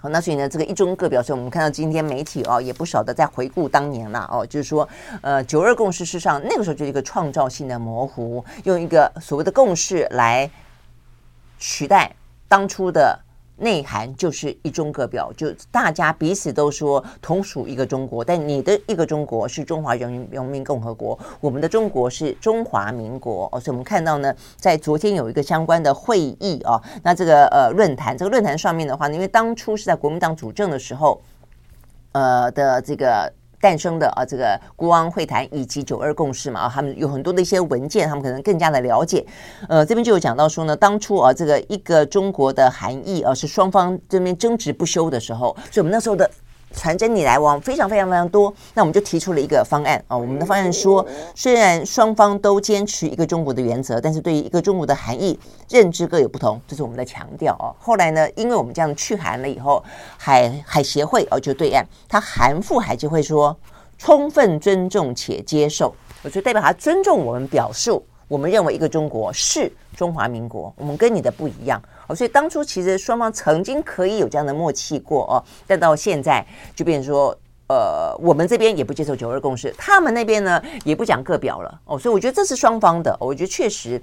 [0.00, 4.88] 好，那所以呢，这个一中各表，所以我们看到今天媒体哦也不少的在回顾当年了哦，就是说
[5.20, 10.50] 呃九二共识事实上那个时候就是一个创造性的模糊，用一个所谓的共识来
[11.58, 12.12] 取代
[12.48, 13.16] 当初的。
[13.62, 31.22] 内涵就是一中各表，就大家彼此都说同属一个中国，但你的一个中国是中华人民人民共和国，我们的中国是中华民国哦，所以我们看到呢，在昨天有一个相关的会议啊，那这个呃论坛，这个论坛上面的话呢，因为当初是在国民党主政的时候，
[32.12, 33.32] 呃的这个。
[33.62, 39.24] 诞生的啊，这个国王会谈以及九二共识嘛，啊，他们有很多的一些文件，他们可能更加的了解。
[39.68, 46.28] 呃，这边就有讲到说呢，当初啊，这个一个中国的含义啊，是双方这边争执不休的时候，所以我们那时候的
[46.72, 50.16] 传真你来往非常非常非常多，那我们就提出了一个方案啊。
[50.16, 57.74] 我们的方案说，虽然双方都坚持一个中国的原则，但是对于一个中国的含义认知各有不同，这是我们的强调哦。
[57.78, 59.82] 后来呢，因为我们这样去韩了以后，
[60.16, 63.56] 海海协会哦就对岸，他韩副海协会说，
[63.98, 71.80] 充分尊重且接受，我就代表他尊重我们表述，我们认为一个中国是中华民国，我们跟你的不一样。
[72.14, 76.44] 所以当初其实双方曾经可以有这样的默契过哦，但到现在
[76.74, 77.36] 就变成说，
[77.68, 84.00] 呃，我们这边也不接受九二共识，他们那边呢也不讲个表了哦，所以我觉得这是双方的，我觉得确实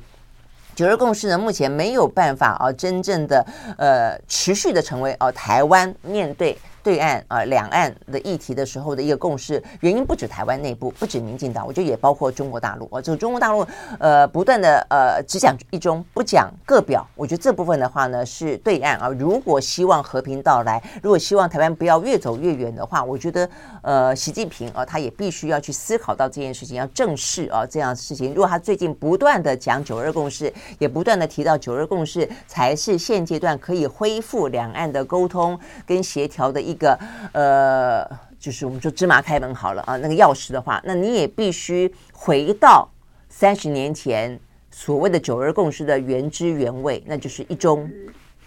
[0.76, 3.46] 九二共识呢目前没有办法啊真正的
[3.78, 6.58] 呃持续的成为哦台湾面对。
[6.82, 13.02] 对岸啊，两岸的议题的时候的一个共识，原因不止台湾内部，不止民进党，我觉得也包括中国大陆啊。
[13.02, 13.66] 就中国大陆
[14.00, 17.06] 呃不断的呃只讲一中，不讲各表。
[17.16, 23.50] 我觉得这部分的话呢，是对岸啊，如果希望和平到来，如果希望台湾不要越走越远的话，我觉得
[23.82, 28.30] 呃习近平啊，他也必须要去思考到这件事情，要正视啊这样的事情。
[28.30, 36.69] 如果他最近不断的讲九二共识，也不断的提到九二共识才是现阶段可以恢复两岸的沟通跟协调的。
[36.70, 36.98] 一个
[37.32, 38.06] 呃，
[38.40, 42.88] 就是我们说芝麻开门好了啊，那个钥匙的话，那你也必须回到
[43.30, 44.40] 三十年前
[44.72, 47.90] 所谓的九二共识的原汁原味，那就是一中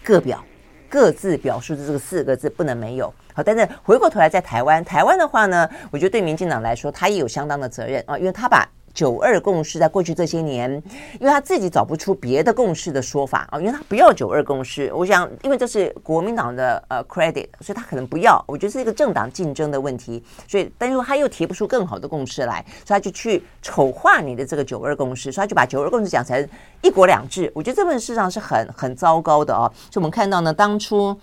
[0.03, 0.43] 各表，
[0.89, 3.13] 各自表述的这个四个字不能没有。
[3.33, 8.67] 好，但是回过头来在台湾，台湾的话呢，我觉得对民进党来说，他也有相当的责任啊，因为他把。
[8.93, 10.71] 九二共识在过去这些年，
[11.19, 14.91] 因为他自己找不出别的共识的说法啊，因为他不要九二共识。
[14.93, 18.43] 我想，因为这是国民党的呃 credit，所以他可能不要。
[18.47, 26.47] 我觉得是一个政党竞争的问题，所以但是他又提不出更好的共识来，所以他就去丑化你的这个九二共识，所以他就把九二共识讲成
[26.81, 27.51] 一国两制。
[27.55, 29.71] 我觉得这份事实上是很很糟糕的啊。
[29.89, 31.17] 所以我们看到呢，当初。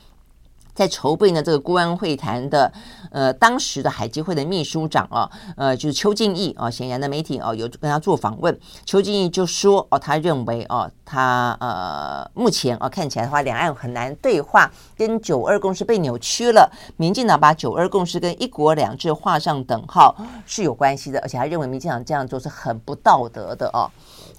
[0.75, 2.73] 在筹备呢这个国安会谈的，
[3.11, 20.17] 呃，当时的海基会的秘书长啊，呃，就是邱敬义啊，显然的媒体啊有跟他做访问，邱敬义就说哦，他认为哦，他呃目前啊看起来的话，两岸很难对话，跟九二共识被扭曲了，民进党把九二共识跟一国两制画上等号
[20.47, 23.91] 是有关系的，而且他认为民进党这样做是很不道德的哦。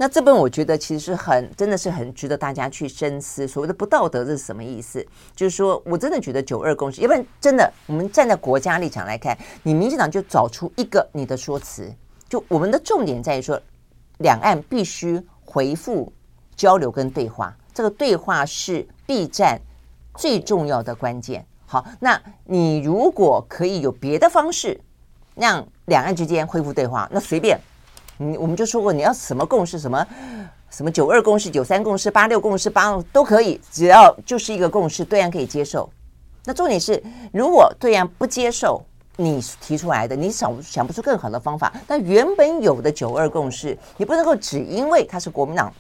[0.01, 5.05] 那这本我觉得其实是很真的是很值得大家去深思，所谓的不道德这是什么意思？
[5.35, 11.93] 就是说我真的觉得九二共识，要不然真的我们站在国家立场来看，你民进党就找出一个你的说辞，
[12.27, 13.61] 就我们的重点在于说，
[14.17, 16.11] 两岸必须恢复
[16.55, 19.61] 交流跟对话，这个对话是 B 站
[20.15, 21.45] 最重要的关键。
[21.67, 24.81] 好，那你如果可以有别的方式
[25.35, 27.55] 让两岸之间恢复对话，那随便。
[28.17, 30.05] 你我们就说过，你要什么共识，什么
[30.69, 35.89] 什么九二共识、九三共识、八六共识、八都可以，只要就是一个共识，对岸可以接受。
[36.45, 37.01] 那重点是，
[37.31, 38.81] 如果对岸不接受
[39.17, 45.71] 你提出来的，你想想不出更好的方法，那原本有的九二共识，你不能够只因为它是国民党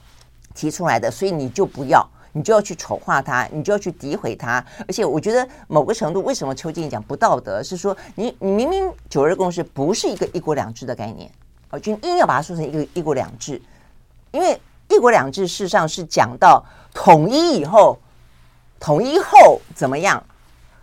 [0.53, 4.63] 提出来的，所以你就不要，你就要去丑化它，你就要去诋毁它。
[4.87, 11.31] 而且，我觉得某个程度，为什么邱静讲不道德，是说你你明明九二共识不是一个一国两制的概念。
[11.71, 13.61] 哦，就硬要把它说成一个一国两制，
[14.31, 14.59] 因为
[14.89, 16.63] 一国两制事实上是讲到
[16.93, 17.97] 统一以后，
[18.79, 20.23] 统一后怎么样？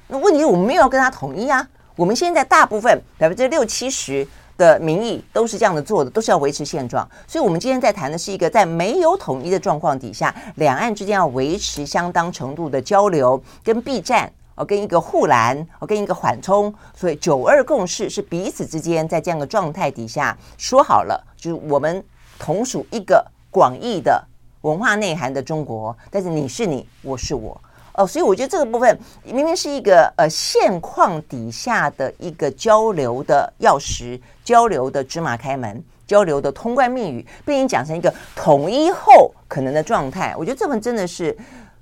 [0.08, 1.68] 那问题我们没有跟他统一啊。
[1.94, 4.26] 我们现在大部分百分之六七十
[4.56, 7.06] 的民意都是这样的做的，都是要维持现状。
[7.26, 14.32] 所以，我们今天在谈的是一个在没有统一的状况底下，两岸之间要维持相当程度的交流跟避战。
[14.58, 22.04] 哦，跟一个护栏，哦，跟一个缓冲，所以九二共识是彼此之间在这样的状态底下说好了，就是我们
[22.40, 24.20] 同属一个广义的
[24.62, 27.58] 文化内涵的中国，但是你是你，我是我，
[27.94, 41.38] 哦，所以我觉得这个部分明明是一个呃现况底下的一个交流的钥匙，交流的芝麻开门，交流的通关密语，被你讲成一个统一后可能的状态，我觉得这份真的是。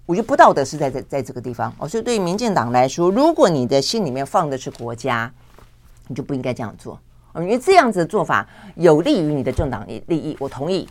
[0.06, 5.28] 我觉得不道德是在在在这个地方哦，所以对于民进党来说，如果你的心里面放的是国家，
[6.06, 6.96] 你就不应该这样做，
[7.34, 8.46] 因为这样子的做法
[8.76, 10.88] 有利于你的政党利益，我同意，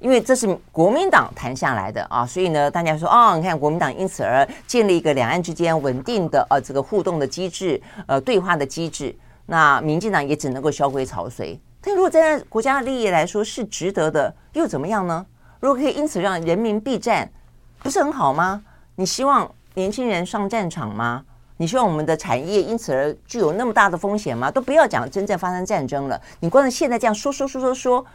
[0.00, 9.16] 因为这是国民党谈下来的啊，所以呢，大家说哦，你看国民党因此而建立一个两岸之间稳定的呃这个互动的机制，呃对话的机制，
[9.46, 11.58] 那民进党也只能够萧规曹随。
[11.80, 15.24] 但如果在国家的利益来说是值得的，又怎么样呢？
[15.58, 17.26] 如果可以因此让人民避战。
[17.82, 18.62] 不是很好吗？
[18.96, 21.24] 你希望年轻人上战场吗？
[21.56, 24.50] 你希望我们的产业因此而具有那么大的风险吗？
[24.50, 28.06] 都不要讲真正发生战争了，你光是现在这样说说说说说，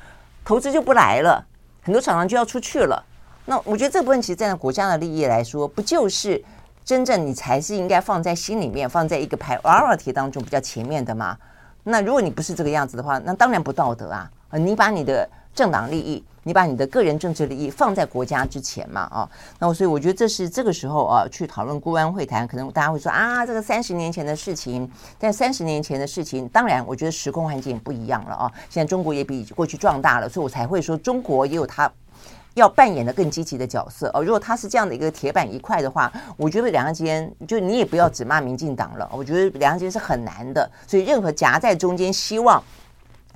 [0.46, 1.46] 投资就不来了，
[1.82, 3.04] 很多厂商就要出去了。
[3.46, 6.42] 那我觉得这部分其实站在国家的利益来说，不就是
[6.86, 11.38] 真正你才是应该放在心里面，放在一个 priority 当中比较前面的吗。
[11.84, 14.30] 那如果你不是这个样子的话，那当然不道德啊！
[14.52, 19.02] 你把你的政党利益，你把你的个人政治利益放在国家之前嘛？
[19.12, 19.30] 啊，
[19.60, 28.52] 那我所以我觉得这是这个时候啊，去讨论国安会谈，可能大家会说啊，这个三十年前的事情，但三十年前的事情，当然我觉得时空环境不一样了啊。
[28.70, 31.92] 现在中国也比过去壮大了，所以我才会说中国也有它。
[32.56, 34.22] 要扮演的更积极的角色哦。
[34.22, 39.10] 如果他是这样的一个铁板一块的话，我觉得两岸之间就你也不要只骂民进党了。
[39.12, 42.64] 我觉得两岸之间是很难的，所以任何夹在中间，希望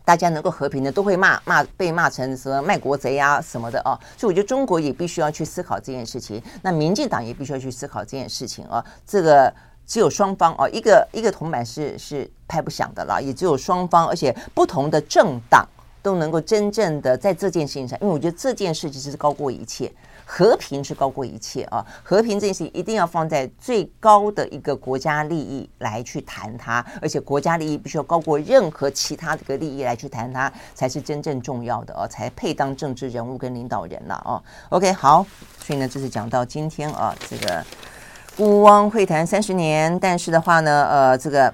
[0.07, 3.99] 大家能够和平的，都会骂骂被骂成什么卖国贼啊什么的哦。
[4.15, 8.81] 所以我觉得中国也必须要去思考这件事情，那民进党也必须要去思考这件事情啊。
[9.05, 9.53] 这个
[9.85, 15.67] 只有双方哦，一个一个铜板是是拍不响的了，也只有双方，而且不同的政党。
[16.03, 19.91] 都能够真正的在这件事情上，因为我觉得这件事其实是高过一切，
[20.29, 21.83] 和平是高过一切啊！
[22.03, 34.43] 和平这件事一定要放在最高的一个国家利益来去谈它，而且国家利益必须要高过任何其他的一个利益来去谈它，才是真正重要的哦，才配当政治人物跟领导人了哦。
[34.69, 35.25] OK，好，
[35.63, 37.65] 所以呢，这是讲到今天啊，这个
[38.39, 41.53] 乌汪会谈三十年，但是的话呢，呃，这个。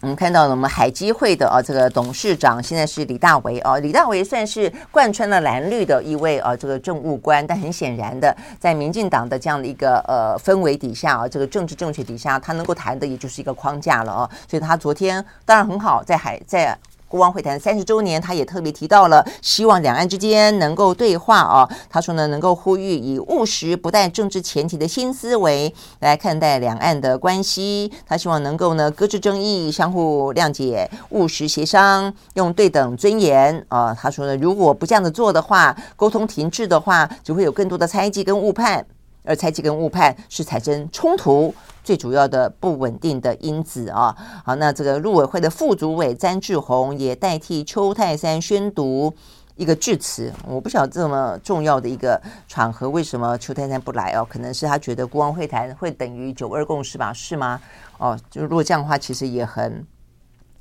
[0.00, 16.78] 我们看到了我们海基会的啊，这个董事长现在是李大为啊，李大为算是贯穿了蓝绿的一位啊，这个政务官，但很显然的，在民进党的这样的一个呃氛围底下啊，这个政治正确底下，他能够谈的也就是一个框架了哦，所以他昨天当然很好，在海在。
[17.08, 21.68] 国王会谈三十周年，他也特别提到了希望两岸之间能够对话啊。
[21.88, 27.90] 他说呢，能够呼吁以务实、不带政治前提的新思维来看待两岸的关系。
[28.06, 33.94] 他希望能够呢，搁置争议，相互谅解，务实协商，用对等尊严啊。
[33.94, 38.84] 他说呢，如果不这样子做的话，沟通停滞的话，就会有更多的猜忌跟误判，
[39.28, 41.54] 而猜忌跟误判是产生冲突。
[41.84, 44.14] 最主要的不稳定的因子啊，
[44.44, 49.14] 好，那这个陆委会的副主委詹志宏也代替邱泰山宣读
[49.56, 50.30] 一个致辞。
[50.46, 54.26] 我不晓得这么重要的一个场合，为什么邱泰山不来哦？
[54.28, 57.10] 可能是他觉得国王会谈会等于九二共识吧？
[57.12, 57.58] 是吗？
[57.96, 59.86] 哦，就如果这样的话，其实也很。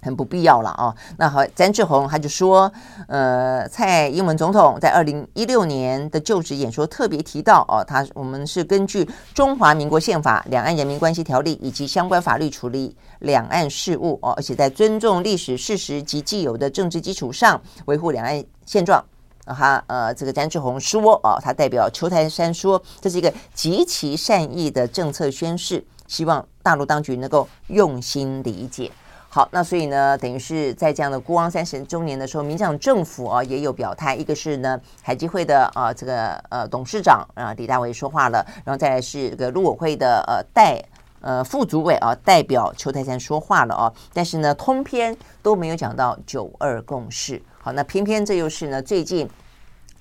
[0.01, 0.95] 很不必要了啊！
[1.17, 2.71] 那好，詹志宏他就说，
[3.07, 19.03] 呃，蔡英文总统在二零一六年的就职演说特别提到哦，他我们是根据中华民国宪法、两岸人民关系条例以及相关法律处理两岸事务哦，而且在尊重历史事实及既有的政治基础上维护两岸现状。
[19.45, 28.91] 他呃，这个詹志宏说哦，他代表邱台山说，这是一个极其善意的政策宣示，希望大陆当局能够用心理解。
[29.29, 40.81] 好，那所以呢，等于是在这样的孤王三十周年的时候，民进党政府啊也有表态，一个是呢海基会的啊这个呃董事长啊李大为说话了，然后再来是这个陆委会的呃代
[41.21, 47.39] 呃副主委啊代表邱太山说话了啊，但是呢通篇都没有讲到九二共识。
[47.59, 49.29] 好，那偏偏这又是呢最近。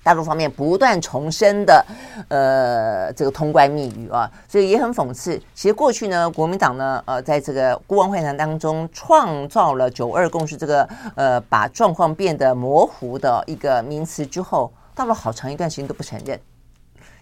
[0.07, 1.85] 大陆方面不断重申的，
[2.29, 5.37] 呃，这个通关密语啊，所以也很讽刺。
[5.53, 16.39] 其实过去呢，国民党呢，呃，在这个国安会谈当中创造了“九二共识”这个呃，把状况变得模糊的一个名词之后，到了好长一段时间都不承认，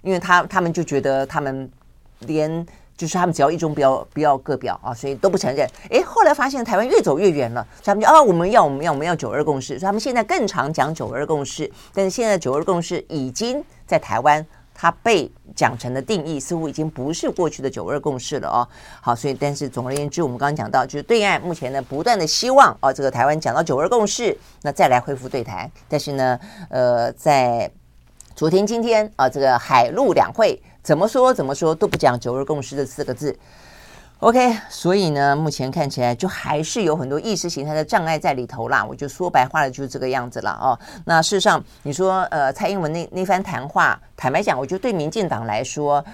[0.04, 1.68] 因为他他们就觉得他们
[2.20, 2.64] 连。
[2.98, 5.68] 就是他们只要一中不要不要各表啊，所以都不承认。
[5.90, 11.70] 诶，后来发现台湾越走越远了，所以他们就啊，我们要我们要我们要九二共识，所以他们现在更常讲九二共识。
[11.94, 18.68] 但是现在九二共识已经在台湾，它被讲成的定义似乎已经不是过去的九二共识了哦。
[19.02, 25.70] 好，所以但是总而言之，我们刚刚讲到，就是对岸目前呢不断的希望啊，这个台湾讲到九二共识，那再来恢复对台。
[25.90, 26.40] 但是呢，
[26.70, 27.70] 呃，在
[28.34, 30.58] 昨天今天啊，这个海陆两会。
[30.86, 33.36] 怎么说怎么说都不讲“九二共识”这四个字
[34.20, 38.86] ，OK，所以呢，目前看起来就还是有很多意识形态的障碍在里头啦。
[38.86, 40.78] 我就说白话了，就是这个样子了哦。
[41.06, 46.06] 那事实上，你说呃，蔡英文那那番谈话，坦白讲，我觉得对民进党来说。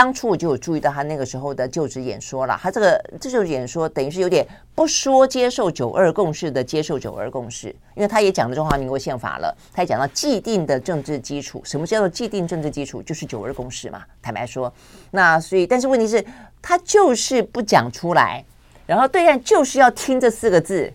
[0.00, 13.02] 当初我就有注意到他那个时候的就职演说了，他这个这就演说等于是有点不说接受九二共识的接受九二共识，因为他也讲了中华民国宪法了，他也讲到既定的政治基础，什么叫做既定政治基础？
[13.02, 14.02] 就是九二共识嘛。
[14.22, 14.72] 坦白说，
[15.10, 16.24] 那所以但是问题是，
[16.62, 18.42] 他就是不讲出来，
[18.86, 20.90] 然后对岸就是要听这四个字。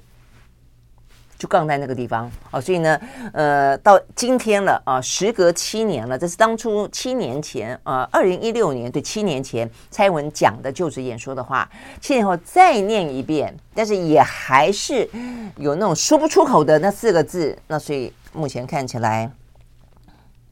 [1.45, 2.99] 就杠在那个地方哦，所以呢，
[3.31, 11.69] 呃，到今天了啊，时隔七年了，这是当初七年前啊，二零一六年对七年前蔡文讲的就职演说的话，
[12.01, 15.07] 七年后再念一遍，但是也还是
[15.57, 19.31] 有那种说不出口的那四个字，那所以目前看起来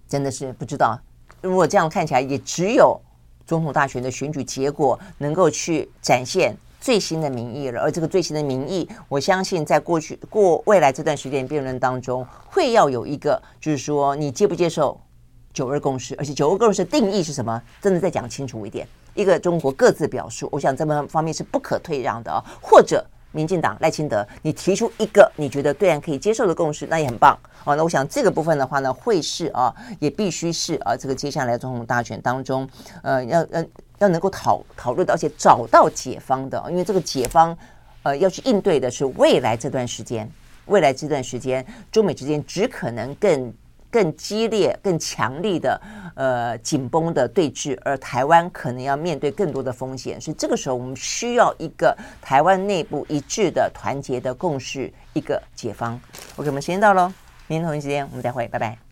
[0.08, 1.00] 真的是不知道，
[1.42, 3.02] 如果这样看起来，也只有
[3.48, 7.80] 总统大选的选举结果能够去展现最新的民意了。
[7.80, 15.00] 而这个最新的民意，我相信在过去过未来这段时间辩论当中，会要有一个，就是说你接不接受
[15.54, 17.62] 九二共识，而且九二共识的定义是什么？
[17.82, 18.86] 真的再讲清楚一点。
[19.14, 23.06] 一个中国各自表述，我想这么方面是不可退让的啊，或者。
[23.36, 27.76] 民进党赖清德，你提出一个你觉得对岸可以接受的共识，那也很棒哦。
[27.76, 32.70] 那我想这个部分的话呢，会是啊，也必须是啊，这个接下来总统大选当中，
[33.02, 33.66] 呃，要要
[34.04, 37.58] 要能够讨讨论到，而且找到解方的，因为这个解方，
[38.04, 40.30] 呃，要去应对的是未来这段时间，
[40.66, 43.54] 未来这段时间，中美之间只可能更。
[43.94, 45.80] 更激烈、更强力的
[46.16, 55.94] 呃紧绷的对峙，而台湾可能要面对更多的风险，所以这个时候我们需要一个台湾内部一致的团结的共识，一个解方。
[56.38, 57.14] OK，我们时间到喽，
[57.46, 58.76] 明天同一时间我们再会，拜拜。